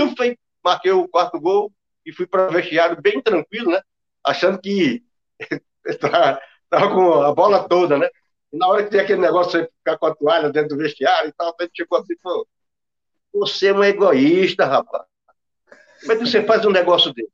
[0.63, 1.71] marquei o quarto gol
[2.05, 3.81] e fui para o vestiário bem tranquilo, né?
[4.23, 5.03] Achando que
[5.85, 8.09] estava com a bola toda, né?
[8.53, 11.29] E na hora que tem aquele negócio de ficar com a toalha dentro do vestiário
[11.29, 12.47] e tal, a gente chegou assim falou:
[13.33, 15.05] Você é um egoísta, rapaz.
[16.01, 17.29] Como é que você faz um negócio dele?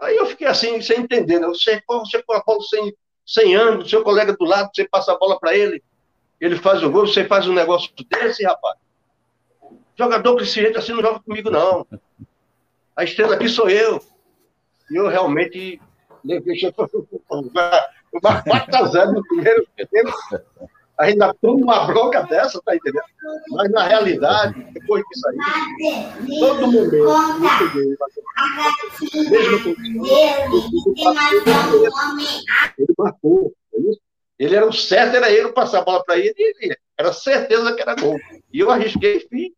[0.00, 1.46] Aí eu fiquei assim, sem entender, né?
[1.48, 2.94] Você, você com a bola sem,
[3.26, 5.82] sem anos, seu colega do lado, você passa a bola para ele,
[6.40, 8.78] ele faz o gol, você faz um negócio desse, rapaz.
[9.96, 11.84] Jogador que se assim não joga comigo, não.
[12.94, 14.00] A estrela aqui sou eu.
[14.90, 15.80] E eu realmente
[16.24, 20.12] levei o 4 a 0 no primeiro tempo.
[20.98, 23.04] Ainda toma uma bronca dessa, tá entendendo?
[23.50, 25.36] Mas na realidade, depois disso aí,
[26.40, 26.96] todo momento,
[29.30, 29.74] mesmo com
[32.78, 33.52] ele marcou.
[34.38, 36.34] Ele era o certo, era ele passar a bola para ele,
[36.96, 38.16] era certeza que era gol.
[38.52, 39.52] E eu arrisquei e fiz.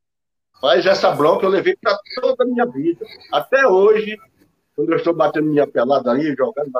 [0.63, 3.05] Mas essa bronca eu levei para toda a minha vida.
[3.33, 4.19] Até hoje,
[4.77, 6.71] quando eu estou batendo minha pelada ali, jogando,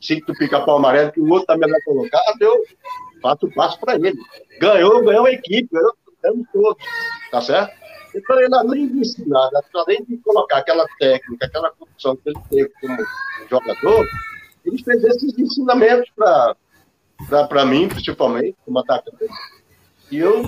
[0.00, 2.64] sinto pica-pau amarelo, que o outro está melhor colocado, eu
[3.24, 4.18] faço passo para ele.
[4.60, 5.96] Ganhou, ganhou a equipe, ganhou,
[6.52, 6.84] todos,
[7.30, 7.74] tá certo?
[8.14, 12.70] Então, ele, além de ensinar, além de colocar aquela técnica, aquela condição que ele teve
[12.80, 12.96] como
[13.50, 14.06] jogador,
[14.64, 19.26] ele fez esses ensinamentos para mim, principalmente, como atacante.
[20.10, 20.42] E eu,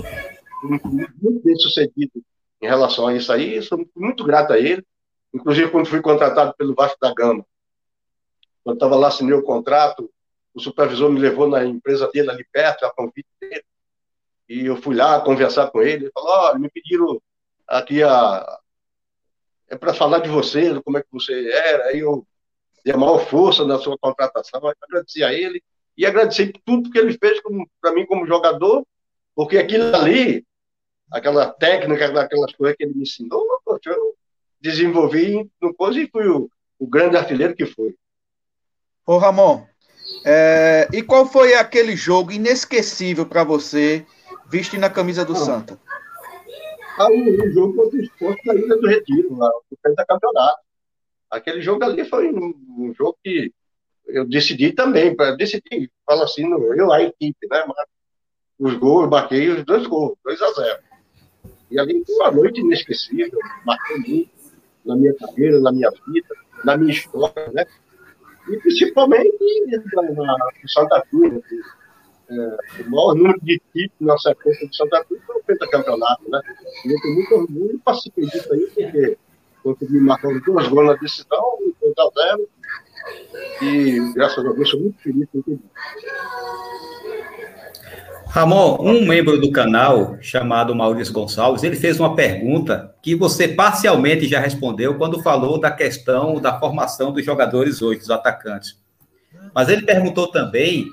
[0.62, 2.23] muito bem sucedido
[2.61, 3.61] em relação a isso aí.
[3.62, 4.85] Sou muito grato a ele.
[5.35, 7.45] Inclusive, quando fui contratado pelo Vasco da Gama,
[8.62, 10.11] quando estava lá, assinei o contrato,
[10.57, 13.62] o supervisor me levou na empresa dele ali perto, a convite dele,
[14.49, 16.07] e eu fui lá conversar com ele.
[16.07, 17.21] Ele falou: Olha, me pediram
[17.69, 18.59] aqui a.
[19.69, 21.87] É para falar de você, como é que você era.
[21.87, 22.27] Aí eu
[22.83, 24.61] dei a maior força na sua contratação.
[24.62, 25.62] Eu agradeci a ele
[25.99, 27.40] e agradeci tudo que ele fez
[27.81, 28.87] para mim como jogador,
[29.35, 30.47] porque aquilo ali
[31.11, 33.45] aquela técnica, aquelas coisas que ele me ensinou,
[33.85, 34.16] eu
[34.61, 37.95] desenvolvi no coisa e fui o, o grande artilheiro que foi.
[39.05, 39.66] Ô Ramon,
[40.25, 44.05] é, e qual foi aquele jogo inesquecível para você,
[44.49, 45.79] visto na camisa do ah, Santa?
[46.99, 50.59] Ah, o, jogo contra o esporte da Ilha do Retiro, lá, no da campeonato.
[51.31, 53.53] Aquele jogo ali foi um, um jogo que
[54.07, 57.64] eu decidi também, para decidir, fala assim, eu a equipe, né?
[57.66, 57.87] Mas
[58.59, 60.87] os gols, marquei os dois gols, 2 a 0
[61.71, 64.31] e ali foi uma noite inesquecível, marcou muito
[64.85, 66.29] na minha carreira, na minha vida,
[66.64, 67.66] na minha história, né?
[68.49, 69.37] E principalmente
[69.95, 71.41] na, na Santa Cruz, né?
[72.31, 76.41] é, o maior número de títulos na sequência de Santa Cruz foi o pentacampeonato, né?
[76.85, 79.19] E eu tenho muito orgulho e participei disso aí, porque
[79.63, 82.49] consegui marcar duas gols na decisão, 2 a 0
[83.63, 85.61] e graças a Deus sou muito feliz com tudo
[88.37, 94.28] Ramon, um membro do canal chamado Maurício Gonçalves, ele fez uma pergunta que você parcialmente
[94.28, 98.78] já respondeu quando falou da questão da formação dos jogadores hoje, dos atacantes.
[99.55, 100.84] Mas ele perguntou também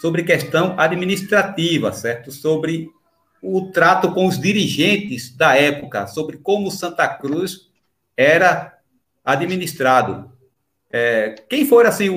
[0.00, 2.32] sobre questão administrativa, certo?
[2.32, 2.88] Sobre
[3.42, 7.68] o trato com os dirigentes da época, sobre como Santa Cruz
[8.16, 8.78] era
[9.22, 10.32] administrado.
[10.90, 12.08] É, quem foram assim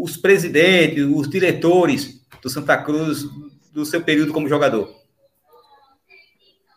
[0.00, 3.26] os presidentes, os diretores do Santa Cruz
[3.72, 4.94] do seu período como jogador?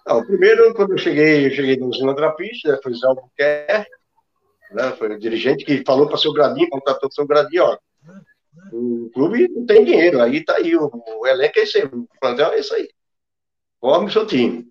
[0.07, 3.91] Não, primeiro, quando eu cheguei, eu cheguei no Zona Trapista, né, foi o Zé Albuquerque,
[4.71, 7.77] né, foi o dirigente que falou para o seu Gradinho, contratou o seu Gradinho, ó,
[8.71, 10.89] o clube não tem dinheiro, aí tá aí, o,
[11.19, 12.87] o elenco é esse aí, o plantel é isso aí.
[13.79, 14.67] forme o seu time.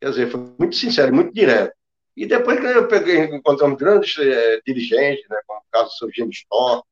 [0.00, 1.76] Quer dizer, foi muito sincero, muito direto.
[2.16, 6.10] E depois que eu peguei, encontramos grandes é, dirigentes, né, como o caso do seu
[6.12, 6.82] Gênio Storr,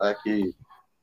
[0.00, 0.54] né, que,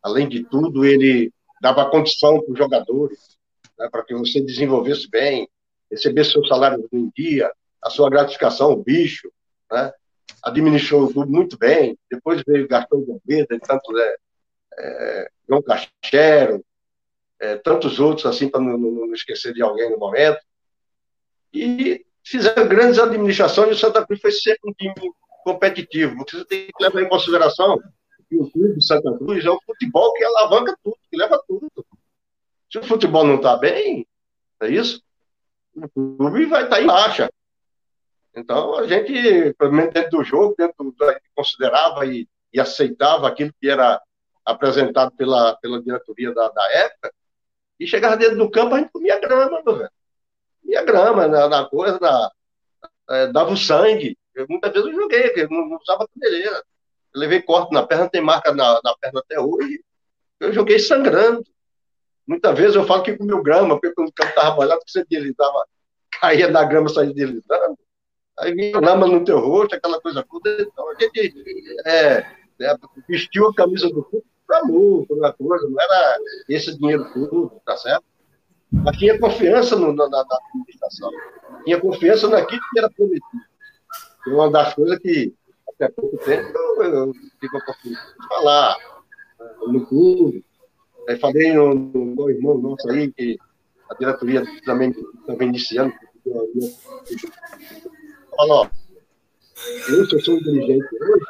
[0.02, 1.32] além de tudo, ele
[1.62, 3.38] dava condição para os jogadores,
[3.78, 5.50] né, para que você desenvolvesse bem,
[5.90, 7.52] recebesse seu salário em dia,
[7.82, 9.32] a sua gratificação, o bicho,
[9.72, 9.92] né,
[10.44, 11.98] administrou o clube muito bem.
[12.10, 14.16] Depois veio Gastão Gambetta, tanto é,
[14.78, 16.64] é, João Cachero,
[17.40, 20.40] é, tantos outros, assim, para não, não, esquecer de alguém no momento.
[21.54, 24.94] E fizeram grandes administrações e o Santa Cruz foi sempre um time
[25.44, 26.16] competitivo.
[26.18, 27.80] Você tem que levar em consideração
[28.30, 31.70] que o Santa Cruz é o futebol que alavanca tudo, que leva tudo.
[32.72, 34.08] Se o futebol não está bem,
[34.62, 35.02] é isso,
[35.76, 37.32] o clube vai estar tá em baixa.
[38.36, 40.96] Então, a gente, pelo menos dentro do jogo, dentro do,
[41.36, 44.00] considerava e, e, aceitava aquilo que era
[44.46, 47.12] apresentado pela, pela diretoria da, da época,
[47.80, 49.92] e chegava dentro do campo, a gente comia grama, meu velho.
[50.62, 52.32] Comia grama na, na coisa, na,
[53.10, 54.18] é, dava o sangue.
[54.36, 56.64] Eu, muitas vezes eu joguei, eu não, não usava caneleira.
[57.14, 59.84] Eu levei corte na perna, tem marca na, na perna até hoje.
[60.40, 61.44] Eu joguei sangrando.
[62.28, 65.66] Muitas vezes eu falo que comeu grama, porque quando o campo estava molhado, você deslizava,
[66.22, 67.78] caía da grama, saía deslizando
[68.40, 70.62] aí vinha lama no teu rosto, aquela coisa toda.
[70.62, 71.34] Então a gente
[71.86, 72.26] é,
[72.62, 72.76] é,
[73.08, 77.62] vestiu a camisa do clube por amor, por uma coisa, não era esse dinheiro todo,
[77.66, 78.04] tá certo?
[78.72, 81.12] Mas tinha confiança no, na, na, administração,
[81.64, 83.44] tinha confiança naquilo que era prometido.
[84.26, 85.34] E uma das coisas que,
[85.80, 88.78] até pouco tempo, eu, eu tive a oportunidade de falar
[89.40, 90.46] né, no clube.
[91.08, 93.38] Aí falei no, no meu irmão nosso aí, que
[93.90, 95.94] a diretoria também estava iniciando,
[98.36, 98.70] fala, ó,
[99.88, 101.26] eu, eu sou um dirigente hoje,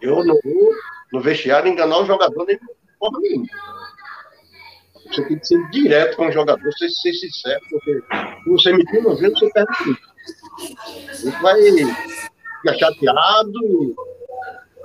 [0.00, 0.72] eu não vou
[1.12, 2.58] no vestiário enganar o jogador nem
[2.98, 3.46] porra nenhuma.
[5.06, 8.98] Você tem que ser direto com o jogador, você ser sincero, porque se você mentir
[8.98, 9.98] uma vez, você perde tudo.
[11.12, 11.60] Você vai
[12.72, 13.94] ficar chateado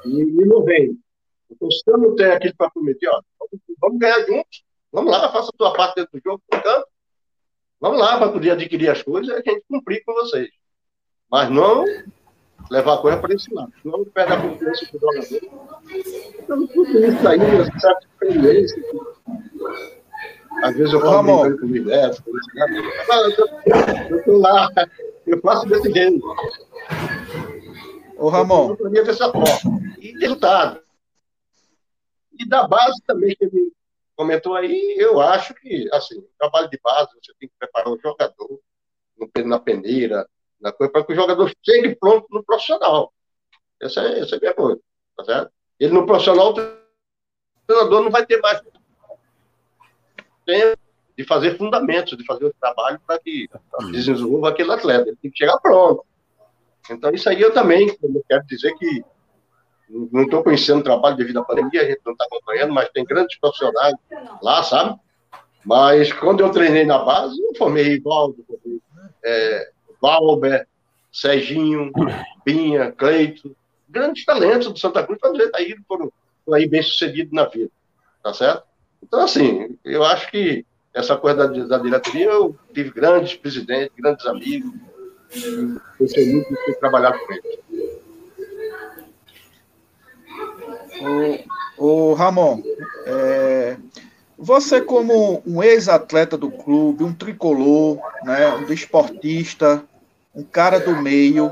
[0.05, 0.97] e, e não vem.
[1.49, 3.21] Então, se eu não tenho aquilo para prometer, ó,
[3.79, 6.87] vamos ganhar juntos, vamos lá, faça a tua parte dentro do jogo, portanto,
[7.79, 10.49] vamos lá para poder adquirir as coisas e a gente cumprir com vocês.
[11.29, 11.85] Mas não
[12.69, 13.71] levar a coisa para esse lado.
[13.83, 15.39] Não perde a confiança do jogador.
[16.39, 18.83] Então, tudo isso aí, uma certa experiência.
[20.63, 22.23] Às vezes eu falo com o Mineto,
[24.09, 24.69] eu estou lá,
[25.25, 26.21] eu faço desse jeito.
[28.21, 28.77] Ô, Ramon.
[28.79, 29.81] Eu dessa forma.
[29.97, 30.79] E resultado.
[32.37, 33.73] E da base também, que ele
[34.15, 38.59] comentou aí, eu acho que, assim, trabalho de base, você tem que preparar o jogador
[39.43, 40.27] na peneira,
[40.61, 43.11] para que o jogador chegue pronto no profissional.
[43.81, 44.79] Essa é, essa é a minha coisa,
[45.17, 45.51] tá certo?
[45.79, 46.53] Ele no profissional, o
[47.65, 48.61] treinador não vai ter mais
[50.45, 50.81] tempo
[51.17, 53.49] de fazer fundamentos, de fazer o trabalho para que
[53.91, 55.09] desenvolva aquele atleta.
[55.09, 56.05] Ele tem que chegar pronto.
[56.89, 59.03] Então, isso aí eu também eu quero dizer que
[60.11, 63.03] não estou conhecendo o trabalho devido à pandemia, a gente não está acompanhando, mas tem
[63.03, 63.93] grandes profissionais
[64.41, 64.99] lá, sabe?
[65.65, 68.43] Mas quando eu treinei na base, eu formei Rivaldo,
[69.23, 69.71] é,
[70.01, 70.67] Valber,
[71.11, 71.91] Serginho,
[72.43, 73.55] Pinha, Cleito,
[73.87, 75.19] grandes talentos do Santa Cruz,
[75.53, 76.11] aí foram,
[76.45, 77.69] foram aí bem sucedidos na vida,
[78.23, 78.63] tá certo?
[79.03, 84.25] Então, assim, eu acho que essa coisa da, da diretoria, eu tive grandes presidentes, grandes
[84.25, 84.71] amigos,
[85.99, 87.61] gostei muito de ter trabalhado com eles.
[91.77, 92.61] O, o Ramon,
[93.05, 93.77] é,
[94.37, 99.83] você, como um ex-atleta do clube, um tricolor, né, um desportista,
[100.33, 101.51] um cara do meio,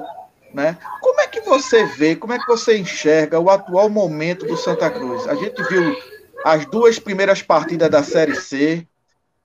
[0.53, 0.77] né?
[1.01, 4.89] Como é que você vê, como é que você enxerga o atual momento do Santa
[4.89, 5.27] Cruz?
[5.27, 5.95] A gente viu
[6.43, 8.87] as duas primeiras partidas da Série C,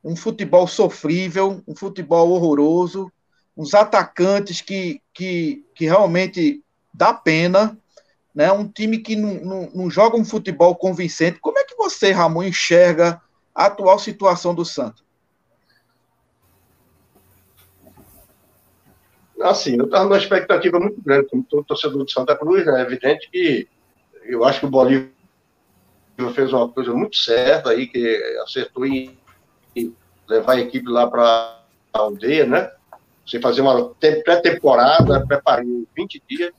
[0.02, 3.10] um futebol sofrível, um futebol horroroso,
[3.56, 7.78] uns atacantes que, que, que realmente dá pena,
[8.34, 8.50] né?
[8.52, 11.38] um time que não, não, não joga um futebol convincente.
[11.40, 13.20] Como é que você, Ramon, enxerga
[13.54, 15.04] a atual situação do Santos?
[19.40, 22.80] Assim, eu estava numa expectativa muito grande, como todo torcedor de Santa Cruz, né?
[22.80, 23.68] é evidente que
[24.24, 25.10] eu acho que o Bolívar
[26.34, 29.18] fez uma coisa muito certa aí, que acertou em,
[30.28, 31.60] levar a equipe lá para
[31.92, 32.70] a aldeia, né?
[33.26, 36.52] Você fazer uma pré-temporada, preparei 20 dias,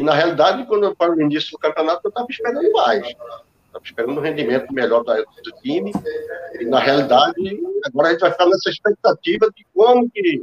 [0.00, 3.06] e na realidade, quando para o início do campeonato, eu estava esperando mais.
[3.06, 5.92] Estava esperando um rendimento melhor do time.
[6.58, 10.42] E, na realidade, agora a gente vai ficar nessa expectativa de como que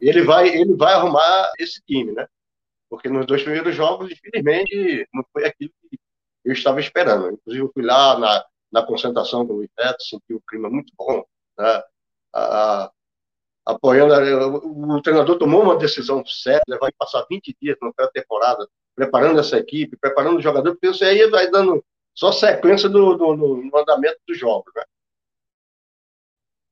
[0.00, 2.26] ele vai, ele vai arrumar esse time, né?
[2.90, 5.98] Porque nos dois primeiros jogos, infelizmente, não foi aquilo que
[6.44, 7.30] eu estava esperando.
[7.30, 10.92] Inclusive, eu fui lá na, na concentração com o Luiz Neto, senti o clima muito
[10.98, 11.22] bom,
[11.56, 11.82] né?
[12.34, 12.90] a,
[13.68, 14.14] apoiando.
[14.66, 16.78] O, o, treinador tomou uma decisão né?
[16.80, 21.30] vai passar 20 dias na pré-temporada, preparando essa equipe, preparando o jogador, porque você aí
[21.30, 24.72] vai dando só sequência do, do, do andamento dos jogos.
[24.74, 24.82] Né?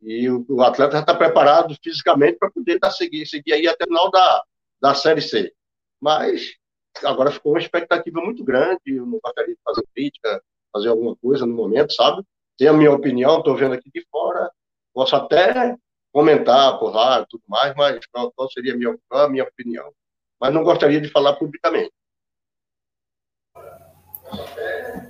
[0.02, 3.84] E o, o atleta já está preparado fisicamente para poder tá, seguir, seguir aí até
[3.84, 4.44] o final da,
[4.80, 5.52] da Série C.
[6.00, 6.54] Mas
[7.04, 10.42] agora ficou uma expectativa muito grande, eu não gostaria de fazer crítica,
[10.72, 12.22] fazer alguma coisa no momento, sabe?
[12.56, 14.50] Tem a minha opinião, estou vendo aqui de fora,
[14.94, 15.76] posso até
[16.16, 19.92] comentar por lá tudo mais, mas qual, qual seria a minha, a minha opinião?
[20.40, 21.92] Mas não gostaria de falar publicamente.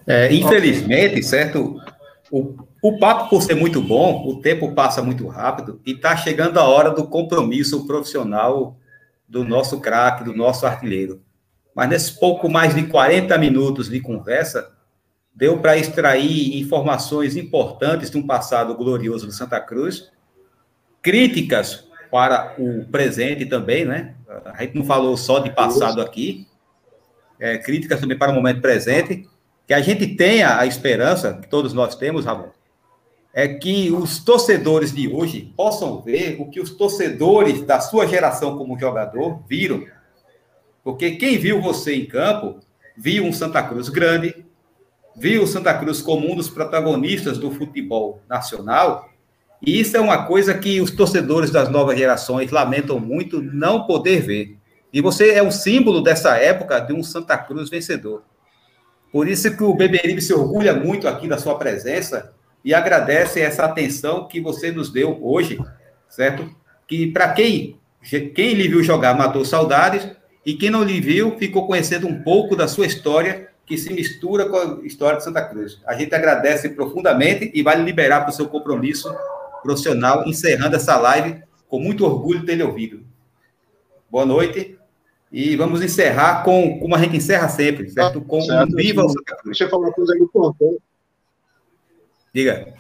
[0.05, 1.81] É, infelizmente, certo?
[2.29, 6.59] O, o papo, por ser muito bom, o tempo passa muito rápido e está chegando
[6.59, 8.77] a hora do compromisso profissional
[9.29, 11.23] do nosso craque, do nosso artilheiro.
[11.73, 14.75] Mas nesse pouco mais de 40 minutos de conversa,
[15.33, 20.11] deu para extrair informações importantes de um passado glorioso do Santa Cruz
[21.07, 24.17] críticas para o presente também, né?
[24.47, 26.49] A gente não falou só de passado aqui,
[27.39, 29.25] é, críticas também para o momento presente,
[29.69, 32.49] que a gente tenha a esperança, que todos nós temos, Ramon,
[33.33, 38.59] é que os torcedores de hoje possam ver o que os torcedores da sua geração
[38.59, 39.87] como jogador viram.
[40.83, 42.59] Porque quem viu você em campo,
[42.97, 44.45] viu um Santa Cruz grande,
[45.15, 49.09] viu o Santa Cruz como um dos protagonistas do futebol nacional
[49.63, 54.21] e isso é uma coisa que os torcedores das novas gerações lamentam muito não poder
[54.21, 54.59] ver.
[54.93, 58.23] E você é um símbolo dessa época de um Santa Cruz vencedor.
[59.11, 62.33] Por isso que o Beberibe se orgulha muito aqui da sua presença
[62.65, 65.59] e agradece essa atenção que você nos deu hoje,
[66.09, 66.49] certo?
[66.87, 67.79] Que para quem
[68.35, 70.09] quem lhe viu jogar matou saudades
[70.45, 74.49] e quem não lhe viu ficou conhecendo um pouco da sua história que se mistura
[74.49, 75.81] com a história de Santa Cruz.
[75.85, 79.13] A gente agradece profundamente e vai liberar para o seu compromisso
[79.67, 83.05] profissional, encerrando essa live com muito orgulho de ter lhe ouvido.
[84.09, 84.79] Boa noite.
[85.33, 88.21] E vamos encerrar com como a gente encerra sempre, certo?
[88.21, 89.59] Com certo, um viva o Santa Cruz.
[89.59, 90.79] Você falou uma coisa importante.
[92.33, 92.73] Diga.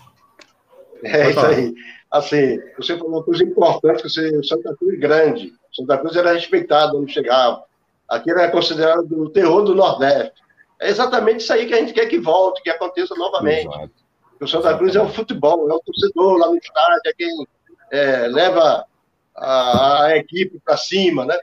[1.02, 1.74] É isso aí.
[2.10, 5.52] Assim, você falou uma coisa importante, que você, Santa Cruz grande.
[5.74, 7.64] Santa Cruz era respeitado onde chegava.
[8.08, 10.40] Aqui era considerado o terror do Nordeste.
[10.80, 13.66] É exatamente isso aí que a gente quer que volte, que aconteça novamente.
[13.66, 14.05] Exato.
[14.40, 17.46] O Santa Cruz é o futebol, é o torcedor lá no estádio, é quem
[17.90, 18.84] é, leva
[19.34, 21.38] a, a equipe para cima, né?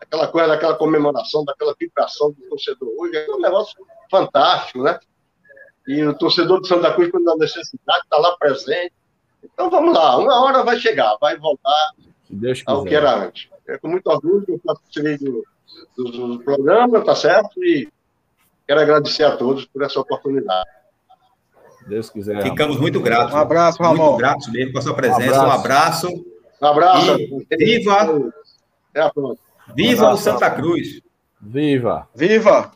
[0.00, 2.88] Aquela coisa, daquela comemoração, daquela vibração do torcedor.
[2.98, 3.76] Hoje é um negócio
[4.10, 4.98] fantástico, né?
[5.86, 8.92] E o torcedor do Santa Cruz, quando a necessidade, está lá presente.
[9.42, 11.92] Então vamos lá, uma hora vai chegar, vai voltar
[12.66, 13.48] ao que era antes.
[13.66, 15.44] É com muito orgulho que eu participei do,
[15.96, 17.62] do, do programa, tá certo?
[17.64, 17.88] E
[18.66, 20.68] quero agradecer a todos por essa oportunidade.
[21.86, 22.42] Deus quiser.
[22.42, 23.34] Ficamos muito gratos.
[23.34, 24.04] Um abraço, Ramon.
[24.04, 25.46] Muito gratos mesmo com a sua presença.
[25.46, 26.08] Um abraço.
[26.60, 27.16] Um abraço.
[27.58, 28.32] Viva!
[28.94, 29.46] A próxima.
[29.74, 31.00] Viva um abraço, o Santa Cruz!
[31.40, 32.08] Viva!
[32.14, 32.72] Viva!